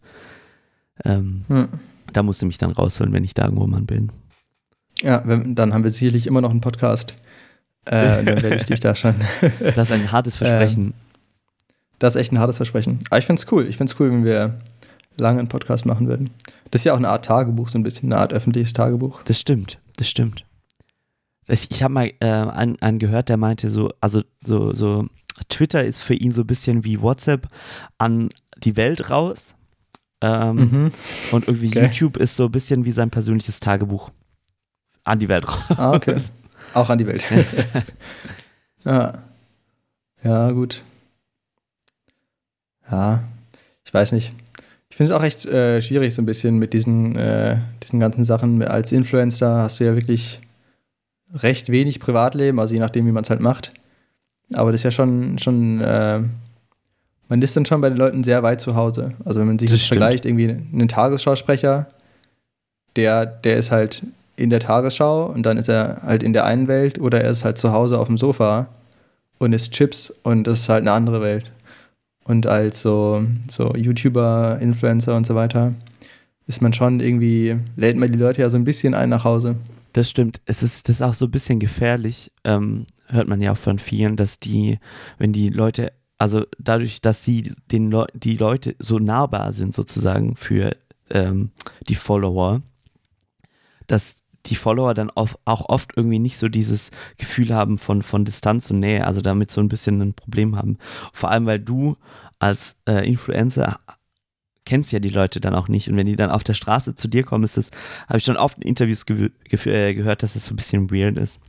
[1.05, 1.69] Ähm, hm.
[2.13, 4.11] Da musst du mich dann rausholen, wenn ich da irgendwo mal bin.
[5.01, 7.15] Ja, wenn, dann haben wir sicherlich immer noch einen Podcast.
[7.85, 9.15] Äh, dann werde ich dich da schon.
[9.59, 10.87] das ist ein hartes Versprechen.
[10.87, 10.95] Ähm,
[11.99, 12.99] das ist echt ein hartes Versprechen.
[13.11, 13.67] Aber ich finde es cool.
[13.67, 14.59] Ich finde es cool, wenn wir
[15.19, 16.31] lange einen Podcast machen würden.
[16.71, 19.23] Das ist ja auch eine Art Tagebuch, so ein bisschen eine Art öffentliches Tagebuch.
[19.25, 20.45] Das stimmt, das stimmt.
[21.49, 25.07] Ich, ich habe mal äh, einen, einen gehört, der meinte so, also so, so,
[25.49, 27.49] Twitter ist für ihn so ein bisschen wie WhatsApp
[27.99, 29.55] an die Welt raus.
[30.21, 30.93] Ähm, mhm.
[31.33, 31.85] Und irgendwie okay.
[31.85, 34.11] YouTube ist so ein bisschen wie sein persönliches Tagebuch
[35.05, 35.79] an die Welt raus.
[35.79, 36.17] Ah, okay.
[36.75, 37.25] Auch an die Welt.
[38.85, 39.19] ja.
[40.23, 40.85] Ja, gut.
[42.91, 43.25] Ja,
[43.85, 44.33] ich weiß nicht.
[44.93, 48.25] Ich finde es auch echt äh, schwierig, so ein bisschen mit diesen, äh, diesen ganzen
[48.25, 48.63] Sachen.
[48.63, 50.43] Als Influencer hast du ja wirklich
[51.33, 53.73] recht wenig Privatleben, also je nachdem, wie man es halt macht.
[54.53, 56.21] Aber das ist ja schon, schon äh,
[57.27, 59.15] man ist dann schon bei den Leuten sehr weit zu Hause.
[59.25, 61.87] Also wenn man sich das, vergleicht, irgendwie einen Tagesschausprecher,
[62.95, 64.03] der, der ist halt
[64.37, 67.47] in der Tagesschau und dann ist er halt in der einen Welt oder er ist
[67.47, 68.69] halt zu Hause auf dem Sofa
[69.39, 71.51] und isst Chips und das ist halt eine andere Welt.
[72.25, 75.75] Und als so, so YouTuber, Influencer und so weiter
[76.47, 79.57] ist man schon irgendwie, lädt man die Leute ja so ein bisschen ein nach Hause.
[79.93, 80.41] Das stimmt.
[80.45, 83.79] Es ist das ist auch so ein bisschen gefährlich, ähm, hört man ja auch von
[83.79, 84.79] vielen, dass die,
[85.19, 90.37] wenn die Leute, also dadurch, dass sie den Le die Leute so nahbar sind sozusagen
[90.37, 90.77] für
[91.11, 91.51] ähm,
[91.89, 92.63] die Follower,
[93.87, 98.71] dass die Follower dann auch oft irgendwie nicht so dieses Gefühl haben von, von Distanz
[98.71, 100.79] und Nähe, also damit so ein bisschen ein Problem haben.
[101.13, 101.97] Vor allem, weil du
[102.39, 103.79] als äh, Influencer
[104.65, 107.09] kennst ja die Leute dann auch nicht und wenn die dann auf der Straße zu
[107.09, 107.71] dir kommen, ist das,
[108.09, 110.91] habe ich schon oft in Interviews ge äh, gehört, dass es das so ein bisschen
[110.91, 111.41] weird ist.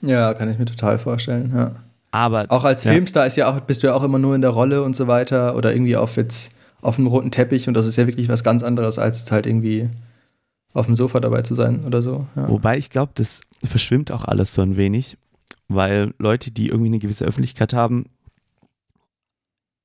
[0.00, 1.72] Ja, kann ich mir total vorstellen, ja.
[2.10, 2.92] Aber auch als ja.
[2.92, 5.08] Filmstar ist ja auch, bist du ja auch immer nur in der Rolle und so
[5.08, 8.44] weiter oder irgendwie auf jetzt auf einem roten Teppich und das ist ja wirklich was
[8.44, 9.90] ganz anderes als halt irgendwie
[10.78, 12.26] auf dem Sofa dabei zu sein oder so.
[12.36, 12.48] Ja.
[12.48, 15.16] Wobei ich glaube, das verschwimmt auch alles so ein wenig,
[15.68, 18.06] weil Leute, die irgendwie eine gewisse Öffentlichkeit haben,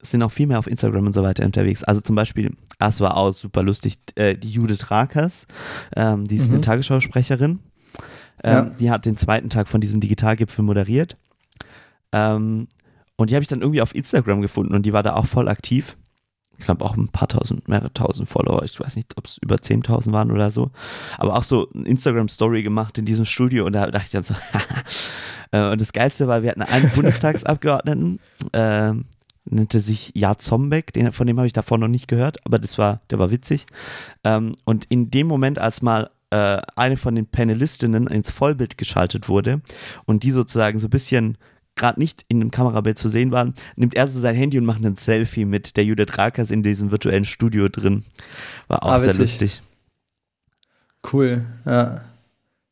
[0.02, 1.84] sind auch viel mehr auf Instagram und so weiter unterwegs.
[1.84, 5.48] Also zum Beispiel, das war auch super lustig, äh, die Judith Rakers,
[5.96, 6.56] ähm, die ist mhm.
[6.56, 7.60] eine Tagesschausprecherin,
[8.44, 8.62] ähm, ja.
[8.66, 11.18] die hat den zweiten Tag von diesem Digitalgipfel moderiert.
[12.12, 12.68] Ähm,
[13.16, 15.48] und die habe ich dann irgendwie auf Instagram gefunden und die war da auch voll
[15.48, 15.98] aktiv
[16.64, 18.64] ich glaube auch ein paar tausend, mehrere tausend Follower.
[18.64, 20.72] Ich weiß nicht, ob es über 10.000 waren oder so.
[21.18, 24.34] Aber auch so eine Instagram-Story gemacht in diesem Studio und da dachte ich dann so,
[25.52, 28.22] äh, und das Geilste war, wir hatten einen Bundestagsabgeordneten,
[28.54, 28.94] äh,
[29.44, 32.78] nannte sich Ja Zombeck, den, von dem habe ich davor noch nicht gehört, aber das
[32.78, 33.66] war, der war witzig.
[34.24, 39.28] Ähm, und in dem Moment, als mal äh, eine von den Panelistinnen ins Vollbild geschaltet
[39.28, 39.60] wurde
[40.06, 41.38] und die sozusagen so ein bisschen
[41.76, 44.84] gerade nicht in dem Kamerabild zu sehen waren, nimmt er so sein Handy und macht
[44.84, 48.04] ein Selfie mit der Judith Rakers in diesem virtuellen Studio drin.
[48.68, 49.62] War auch ah, sehr lustig.
[51.12, 52.02] Cool, ja.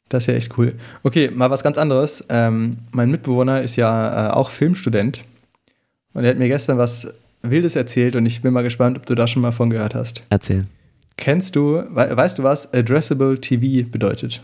[0.09, 0.73] Das ist ja echt cool.
[1.03, 2.25] Okay, mal was ganz anderes.
[2.27, 5.23] Ähm, mein Mitbewohner ist ja äh, auch Filmstudent
[6.13, 7.07] und er hat mir gestern was
[7.43, 10.21] Wildes erzählt und ich bin mal gespannt, ob du da schon mal von gehört hast.
[10.29, 10.65] Erzähl.
[11.15, 14.41] Kennst du, we weißt du, was Addressable TV bedeutet?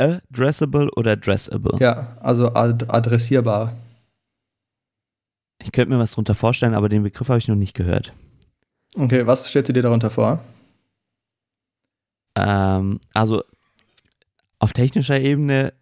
[0.00, 1.76] Addressable oder dressable?
[1.78, 3.74] Ja, also ad adressierbar.
[5.62, 8.12] Ich könnte mir was darunter vorstellen, aber den Begriff habe ich noch nicht gehört.
[8.96, 10.40] Okay, was stellst du dir darunter vor?
[12.34, 13.42] Ähm, also
[14.58, 15.72] auf technischer Ebene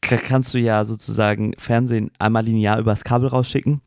[0.00, 3.80] kannst du ja sozusagen Fernsehen einmal linear übers Kabel rausschicken.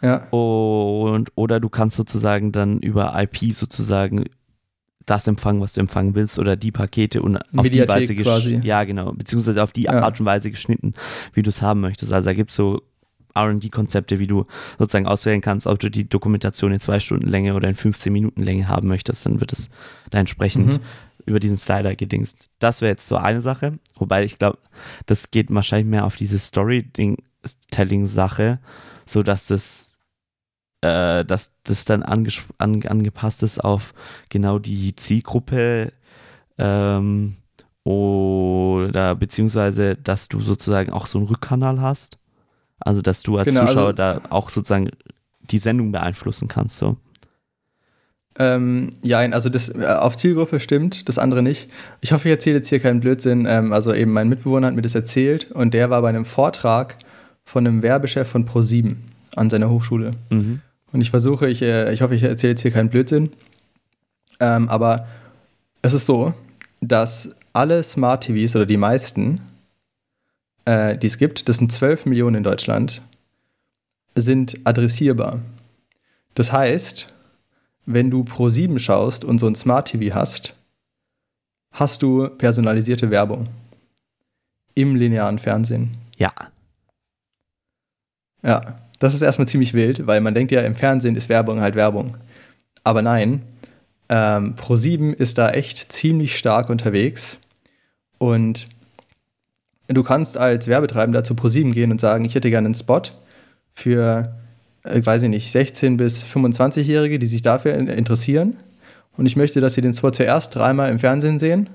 [0.00, 0.28] Ja.
[0.30, 4.24] Und, oder du kannst sozusagen dann über IP sozusagen
[5.06, 8.60] das empfangen, was du empfangen willst oder die Pakete und auf Mediathek die Weise quasi.
[8.62, 10.02] ja genau, beziehungsweise auf die ja.
[10.02, 10.94] Art und Weise geschnitten,
[11.32, 12.12] wie du es haben möchtest.
[12.12, 12.82] Also da gibt es so
[13.34, 14.46] R&D-Konzepte, wie du
[14.78, 18.42] sozusagen auswählen kannst, ob du die Dokumentation in zwei Stunden Länge oder in 15 Minuten
[18.42, 19.68] Länge haben möchtest, dann wird es
[20.10, 20.84] da entsprechend mhm.
[21.26, 22.48] über diesen Slider gedingst.
[22.60, 24.58] Das wäre jetzt so eine Sache, wobei ich glaube,
[25.06, 28.60] das geht wahrscheinlich mehr auf diese Storytelling-Sache,
[29.06, 29.93] so dass das
[30.84, 33.94] äh, dass das dann an, angepasst ist auf
[34.28, 35.92] genau die Zielgruppe
[36.58, 37.36] ähm,
[37.84, 42.18] oder beziehungsweise, dass du sozusagen auch so einen Rückkanal hast.
[42.80, 44.90] Also, dass du als genau, Zuschauer also, da auch sozusagen
[45.40, 46.98] die Sendung beeinflussen kannst, so.
[48.36, 51.70] Ähm, ja, also das äh, auf Zielgruppe stimmt, das andere nicht.
[52.00, 53.46] Ich hoffe, ich erzähle jetzt hier keinen Blödsinn.
[53.48, 56.96] Ähm, also eben mein Mitbewohner hat mir das erzählt und der war bei einem Vortrag
[57.44, 58.96] von einem Werbechef von Pro7
[59.36, 60.14] an seiner Hochschule.
[60.30, 60.60] Mhm.
[60.94, 63.32] Und ich versuche, ich, äh, ich hoffe, ich erzähle jetzt hier keinen Blödsinn.
[64.38, 65.08] Ähm, aber
[65.82, 66.32] es ist so,
[66.80, 69.40] dass alle Smart TVs oder die meisten,
[70.66, 73.02] äh, die es gibt, das sind 12 Millionen in Deutschland,
[74.14, 75.40] sind adressierbar.
[76.36, 77.12] Das heißt,
[77.86, 80.54] wenn du Pro 7 schaust und so ein Smart TV hast,
[81.72, 83.48] hast du personalisierte Werbung
[84.76, 85.96] im linearen Fernsehen.
[86.18, 86.32] Ja.
[88.44, 91.74] Ja, das ist erstmal ziemlich wild, weil man denkt ja, im Fernsehen ist Werbung halt
[91.74, 92.16] Werbung.
[92.84, 93.42] Aber nein,
[94.08, 97.38] ähm, Pro7 ist da echt ziemlich stark unterwegs.
[98.16, 98.66] Und
[99.88, 103.02] du kannst als Werbetreibender zu Pro7 gehen und sagen, ich hätte gerne einen Spot
[103.74, 104.34] für,
[104.84, 108.56] ich äh, weiß ich nicht, 16- bis 25-Jährige, die sich dafür interessieren.
[109.18, 111.68] Und ich möchte, dass sie den Spot zuerst dreimal im Fernsehen sehen,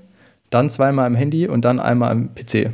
[0.50, 2.72] dann zweimal im Handy und dann einmal am PC.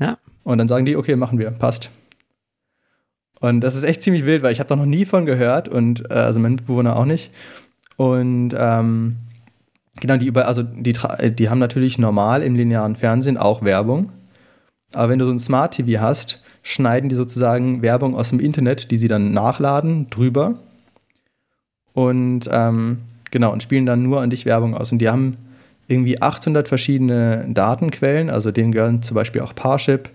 [0.00, 0.16] Ja.
[0.44, 1.90] Und dann sagen die, okay, machen wir, passt.
[3.44, 6.10] Und das ist echt ziemlich wild, weil ich habe da noch nie von gehört und
[6.10, 7.30] äh, also mein Mitbewohner auch nicht.
[7.98, 9.16] Und ähm,
[10.00, 14.10] genau, die über, also die, die haben natürlich normal im linearen Fernsehen auch Werbung.
[14.94, 18.90] Aber wenn du so ein Smart TV hast, schneiden die sozusagen Werbung aus dem Internet,
[18.90, 20.54] die sie dann nachladen, drüber.
[21.92, 24.90] Und ähm, genau, und spielen dann nur an dich Werbung aus.
[24.90, 25.36] Und die haben
[25.86, 30.08] irgendwie 800 verschiedene Datenquellen, also denen gehören zum Beispiel auch Parship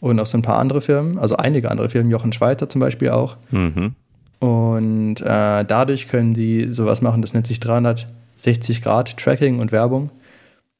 [0.00, 3.10] und auch so ein paar andere Firmen, also einige andere Firmen, Jochen Schweiter zum Beispiel
[3.10, 3.36] auch.
[3.50, 3.94] Mhm.
[4.38, 10.10] Und äh, dadurch können die sowas machen, das nennt sich 360 Grad Tracking und Werbung.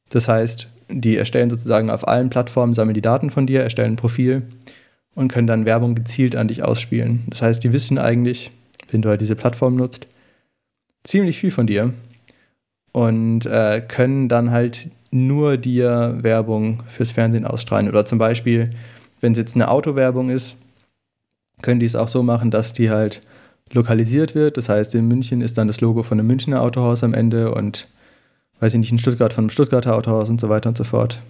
[0.08, 3.96] Das heißt, die erstellen sozusagen auf allen Plattformen, sammeln die Daten von dir, erstellen ein
[3.96, 4.42] Profil
[5.14, 7.24] und können dann Werbung gezielt an dich ausspielen.
[7.28, 8.50] Das heißt, die wissen eigentlich,
[8.90, 10.06] wenn du halt diese Plattform nutzt,
[11.04, 11.92] ziemlich viel von dir
[12.92, 17.88] und äh, können dann halt nur dir Werbung fürs Fernsehen ausstrahlen.
[17.88, 18.70] Oder zum Beispiel,
[19.20, 20.56] wenn es jetzt eine Autowerbung ist,
[21.62, 23.22] können die es auch so machen, dass die halt
[23.72, 24.56] lokalisiert wird.
[24.56, 27.86] Das heißt, in München ist dann das Logo von einem Münchner Autohaus am Ende und
[28.60, 31.20] weiß ich nicht, in Stuttgart von einem Stuttgarter Autohaus und so weiter und so fort.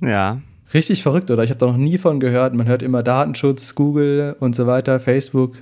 [0.00, 0.40] Ja.
[0.74, 1.44] Richtig verrückt, oder?
[1.44, 2.54] Ich habe da noch nie von gehört.
[2.54, 5.56] Man hört immer Datenschutz, Google und so weiter, Facebook,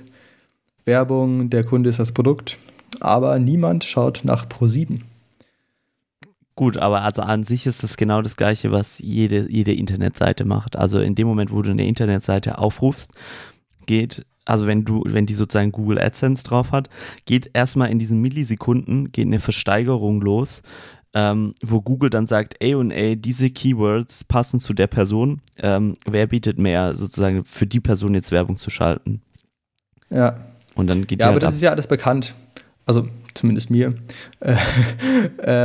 [0.83, 2.57] Werbung, der Kunde ist das Produkt.
[3.01, 5.01] Aber niemand schaut nach Pro7.
[6.55, 10.77] Gut, aber also an sich ist das genau das Gleiche, was jede, jede Internetseite macht.
[10.77, 13.11] Also in dem Moment, wo du eine Internetseite aufrufst,
[13.85, 16.89] geht, also wenn du, wenn die sozusagen Google AdSense drauf hat,
[17.25, 20.61] geht erstmal in diesen Millisekunden, geht eine Versteigerung los,
[21.13, 25.95] ähm, wo Google dann sagt, ey und ey, diese Keywords passen zu der Person, ähm,
[26.05, 29.21] wer bietet mehr, sozusagen für die Person jetzt Werbung zu schalten.
[30.09, 30.37] Ja.
[30.75, 31.55] Und dann geht Ja, aber halt das ab.
[31.55, 32.33] ist ja alles bekannt.
[32.85, 33.93] Also zumindest mir.
[34.41, 34.55] Äh,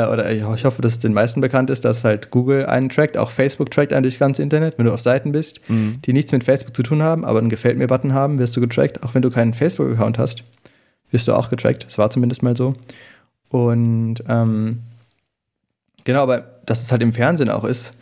[0.05, 2.89] äh, oder ich, ich hoffe, dass es den meisten bekannt ist, dass halt Google einen
[2.89, 4.77] trackt, auch Facebook trackt einen durch ganz Internet.
[4.79, 6.01] Wenn du auf Seiten bist, Mhm.
[6.05, 9.03] die nichts mit Facebook zu tun haben, aber einen Gefällt mir-Button haben, wirst du getrackt.
[9.03, 10.45] Auch wenn du keinen Facebook-Account hast,
[11.11, 11.85] wirst du auch getrackt.
[11.85, 12.75] Das war zumindest mal so.
[13.49, 14.81] Und ähm,
[16.05, 17.95] genau, aber dass es halt im Fernsehen auch ist,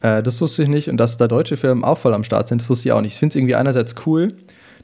[0.00, 0.88] äh, das wusste ich nicht.
[0.88, 3.14] Und dass da deutsche Firmen auch voll am Start sind, das wusste ich auch nicht.
[3.14, 4.34] Ich finde es irgendwie einerseits cool,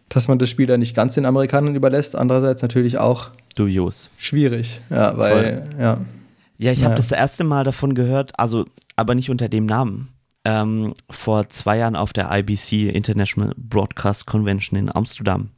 [0.09, 4.11] dass man das Spiel da nicht ganz den Amerikanern überlässt, andererseits natürlich auch Dubios.
[4.19, 4.81] schwierig.
[4.91, 5.99] Ja, weil, ja.
[6.59, 6.97] Ja, ich habe Naja.
[6.97, 10.09] das erste Mal davon gehört, also aber nicht unter dem Namen.
[10.45, 15.51] Ähm, vor zwei Jahren auf der IBC International Broadcast Convention in Amsterdam.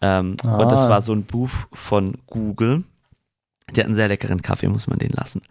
[0.00, 0.58] Ähm, Ah.
[0.58, 2.84] Und das war so ein Booth von Google.
[3.74, 5.42] Die hatten einen sehr leckeren Kaffee, muss man den lassen.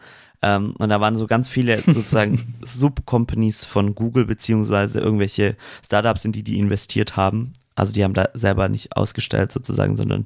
[0.41, 6.31] Ähm, und da waren so ganz viele sozusagen Subcompanies von Google, beziehungsweise irgendwelche Startups, in
[6.31, 7.53] die die investiert haben.
[7.77, 10.25] Also die haben da selber nicht ausgestellt sozusagen, sondern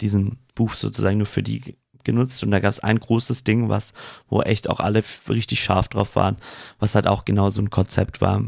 [0.00, 2.42] diesen Booth sozusagen nur für die ge- genutzt.
[2.42, 3.92] Und da gab es ein großes Ding, was,
[4.28, 6.36] wo echt auch alle richtig scharf drauf waren,
[6.80, 8.42] was halt auch genau so ein Konzept war.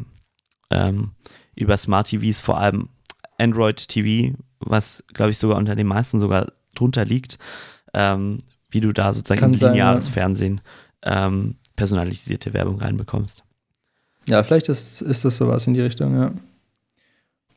[0.71, 1.13] Ähm,
[1.55, 2.89] über Smart TVs, vor allem
[3.39, 7.39] Android TV, was glaube ich sogar unter den meisten sogar drunter liegt,
[7.95, 10.13] ähm, wie du da sozusagen Kann in sein, lineares ja.
[10.13, 10.61] Fernsehen
[11.03, 13.45] ähm, personalisierte Werbung reinbekommst.
[14.29, 16.33] Ja, vielleicht ist, ist das sowas in die Richtung, ja.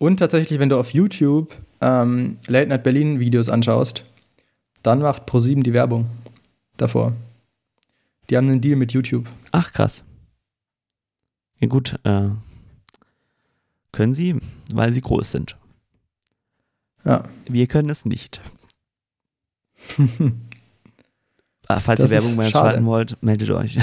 [0.03, 4.03] Und tatsächlich, wenn du auf YouTube ähm, Late Night Berlin Videos anschaust,
[4.81, 6.07] dann macht ProSieben die Werbung
[6.75, 7.13] davor.
[8.29, 9.29] Die haben einen Deal mit YouTube.
[9.53, 10.03] Ach, krass.
[11.61, 11.97] Ja, gut.
[12.03, 12.31] Äh,
[13.93, 14.35] können sie,
[14.73, 15.55] weil sie groß sind.
[17.05, 17.23] Ja.
[17.45, 18.41] Wir können es nicht.
[21.69, 23.79] Ah, falls Das ihr Werbung bei uns schalten wollt, meldet euch.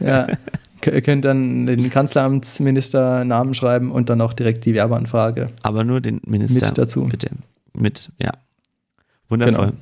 [0.00, 0.26] ja.
[0.80, 6.20] Könnt dann den Kanzleramtsminister Namen schreiben und dann auch direkt die Werbeanfrage Aber nur den
[6.24, 6.66] Minister.
[6.66, 7.04] mit dazu.
[7.04, 7.30] Bitte.
[7.76, 8.32] Mit, ja.
[9.28, 9.66] Wundervoll.
[9.66, 9.72] Genau.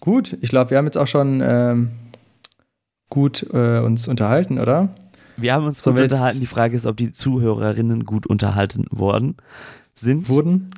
[0.00, 1.90] Gut, ich glaube, wir haben jetzt auch schon ähm,
[3.10, 4.88] gut äh, uns unterhalten, oder?
[5.36, 6.40] Wir haben uns Sollen gut unterhalten.
[6.40, 9.36] Die Frage ist, ob die Zuhörerinnen gut unterhalten worden
[9.94, 10.28] sind.
[10.28, 10.70] wurden,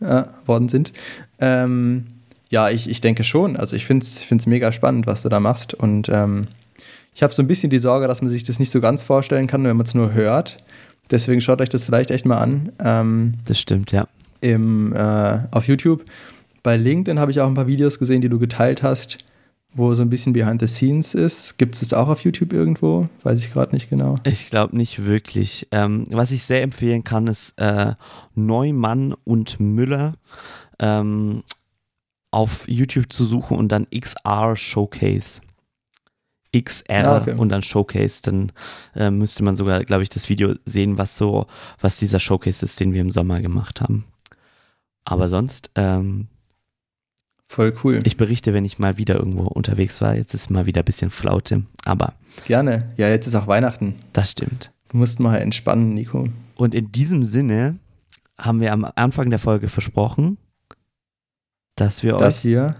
[0.00, 0.92] ja, worden sind.
[1.38, 2.06] Ähm,
[2.50, 3.56] ja, ich, ich denke schon.
[3.56, 5.74] Also ich finde es mega spannend, was du da machst.
[5.74, 6.48] Und ähm,
[7.18, 9.48] Ich habe so ein bisschen die Sorge, dass man sich das nicht so ganz vorstellen
[9.48, 10.62] kann, wenn man es nur hört.
[11.10, 12.70] Deswegen schaut euch das vielleicht echt mal an.
[12.78, 14.06] Ähm, das stimmt, ja.
[14.40, 16.04] Im, äh, auf YouTube.
[16.62, 19.18] Bei LinkedIn habe ich auch ein paar Videos gesehen, die du geteilt hast,
[19.74, 21.58] wo so ein bisschen Behind the Scenes ist.
[21.58, 23.08] Gibt es das auch auf YouTube irgendwo?
[23.24, 24.20] Weiß ich gerade nicht genau.
[24.22, 25.66] Ich glaube nicht wirklich.
[25.72, 27.94] Ähm, was ich sehr empfehlen kann, ist äh,
[28.36, 30.12] Neumann und Müller
[30.78, 31.42] ähm,
[32.30, 35.40] auf YouTube zu suchen und dann XR Showcase.
[36.52, 37.34] XR ah, okay.
[37.34, 38.52] und dann Showcase, dann
[38.94, 41.46] äh, müsste man sogar, glaube ich, das Video sehen, was so,
[41.80, 44.04] was dieser Showcase ist, den wir im Sommer gemacht haben.
[45.04, 46.28] Aber sonst, ähm,
[47.48, 48.00] voll cool.
[48.04, 50.16] Ich berichte, wenn ich mal wieder irgendwo unterwegs war.
[50.16, 52.14] Jetzt ist mal wieder ein bisschen Flaute, aber.
[52.44, 52.88] Gerne.
[52.96, 53.96] Ja, jetzt ist auch Weihnachten.
[54.12, 54.70] Das stimmt.
[54.88, 56.28] Du musst mal entspannen, Nico.
[56.56, 57.78] Und in diesem Sinne
[58.38, 60.38] haben wir am Anfang der Folge versprochen,
[61.76, 62.76] dass wir dass euch wir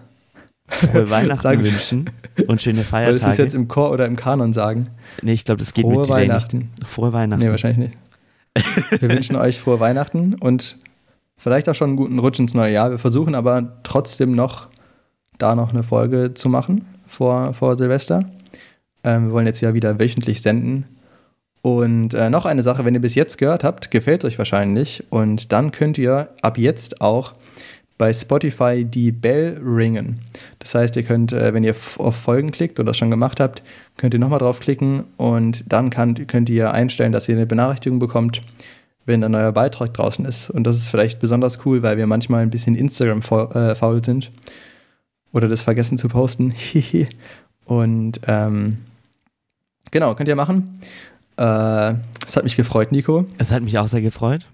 [0.69, 2.11] frohe Weihnachten wünschen
[2.47, 3.11] und schöne Feiertage.
[3.11, 4.89] Wolltest du das jetzt im Chor oder im Kanon sagen?
[5.23, 6.59] Nee, ich glaube, das geht frohe mit Weihnachten.
[6.59, 6.89] Nicht.
[6.89, 7.43] Frohe Weihnachten.
[7.43, 7.97] Nee, wahrscheinlich nicht.
[9.01, 10.79] Wir wünschen euch frohe Weihnachten und
[11.37, 12.91] vielleicht auch schon einen guten Rutsch ins neue Jahr.
[12.91, 14.69] Wir versuchen aber trotzdem noch,
[15.39, 18.29] da noch eine Folge zu machen vor, vor Silvester.
[19.05, 20.85] Ähm, wir wollen jetzt ja wieder wöchentlich senden.
[21.63, 25.05] Und äh, noch eine Sache, wenn ihr bis jetzt gehört habt, gefällt es euch wahrscheinlich.
[25.11, 27.35] Und dann könnt ihr ab jetzt auch
[27.99, 30.21] bei Spotify die Bell ringen.
[30.61, 33.63] Das heißt, ihr könnt, äh, wenn ihr auf Folgen klickt oder das schon gemacht habt,
[33.97, 38.43] könnt ihr nochmal draufklicken und dann kann, könnt ihr einstellen, dass ihr eine Benachrichtigung bekommt,
[39.05, 40.49] wenn ein neuer Beitrag draußen ist.
[40.49, 43.21] Und das ist vielleicht besonders cool, weil wir manchmal ein bisschen Instagram
[43.53, 44.31] äh, sind
[45.33, 46.55] oder das vergessen zu posten.
[47.65, 48.79] und ähm,
[49.91, 50.79] genau, könnt ihr machen.
[51.37, 51.95] Äh,
[52.27, 53.27] es hat mich gefreut, Nico.
[53.39, 54.47] Es hat mich auch sehr gefreut.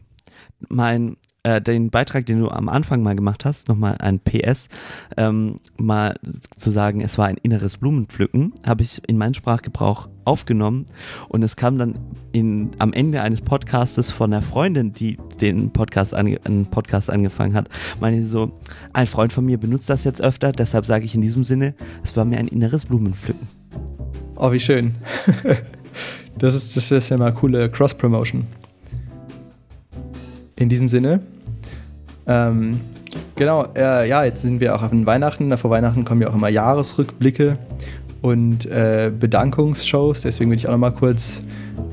[0.69, 4.69] Mein äh, den Beitrag, den du am Anfang mal gemacht hast, nochmal ein PS,
[5.17, 6.15] ähm, mal
[6.57, 10.87] zu sagen, es war ein inneres Blumenpflücken, habe ich in meinen Sprachgebrauch aufgenommen
[11.29, 11.97] und es kam dann
[12.33, 17.55] in, am Ende eines Podcastes von einer Freundin, die den Podcast, ange, einen Podcast angefangen
[17.55, 17.69] hat,
[18.01, 18.59] meine so,
[18.95, 22.17] ein Freund von mir benutzt das jetzt öfter, deshalb sage ich in diesem Sinne, es
[22.17, 23.47] war mir ein inneres Blumenpflücken.
[24.37, 24.95] Oh, wie schön.
[26.39, 28.47] das, ist, das ist ja mal coole Cross-Promotion.
[30.57, 31.21] In diesem Sinne,
[32.27, 32.81] ähm,
[33.37, 35.57] genau, äh, ja, jetzt sind wir auch auf den Weihnachten.
[35.59, 37.59] Vor Weihnachten kommen ja auch immer Jahresrückblicke
[38.23, 40.23] und äh, Bedankungsshows.
[40.23, 41.43] Deswegen will ich auch noch mal kurz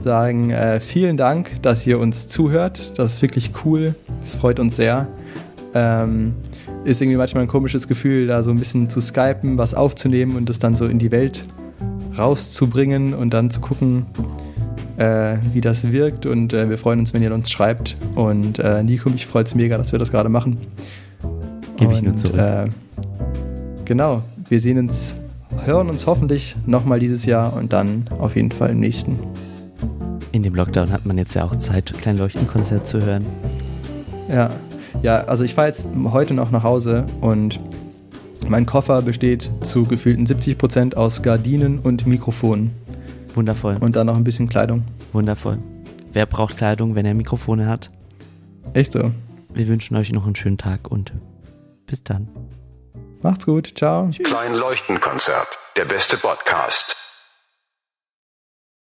[0.04, 2.98] sagen, äh, vielen Dank, dass ihr uns zuhört.
[2.98, 3.96] Das ist wirklich cool.
[4.22, 5.08] Das freut uns sehr.
[5.74, 6.34] Ähm,
[6.84, 10.50] ist irgendwie manchmal ein komisches Gefühl, da so ein bisschen zu skypen, was aufzunehmen und
[10.50, 11.46] das dann so in die Welt
[12.18, 14.06] rauszubringen und dann zu gucken,
[14.98, 16.26] äh, wie das wirkt.
[16.26, 17.98] Und äh, wir freuen uns, wenn ihr uns schreibt.
[18.16, 20.58] Und äh, Nico, mich freut es mega, dass wir das gerade machen.
[21.78, 22.40] Gebe ich nur zurück.
[22.40, 22.70] Äh,
[23.86, 25.16] genau, wir sehen uns,
[25.66, 29.18] hören uns hoffentlich nochmal dieses Jahr und dann auf jeden Fall im nächsten.
[30.32, 33.26] In dem Lockdown hat man jetzt ja auch Zeit, klein Leuchtenkonzert zu hören.
[34.30, 34.50] Ja,
[35.02, 37.60] ja, also ich fahre jetzt heute noch nach Hause und
[38.48, 42.72] mein Koffer besteht zu gefühlten 70 Prozent aus Gardinen und Mikrofonen.
[43.36, 43.78] Wundervoll.
[43.80, 44.84] Und dann noch ein bisschen Kleidung.
[45.14, 45.58] Wundervoll.
[46.12, 47.90] Wer braucht Kleidung, wenn er Mikrofone hat?
[48.74, 49.12] Echt so.
[49.54, 51.14] Wir wünschen euch noch einen schönen Tag und
[51.88, 52.30] bis dann.
[53.22, 53.74] Macht's gut.
[53.76, 54.10] Ciao.
[54.24, 55.48] Klein Leuchtenkonzert.
[55.78, 56.96] Der beste Podcast.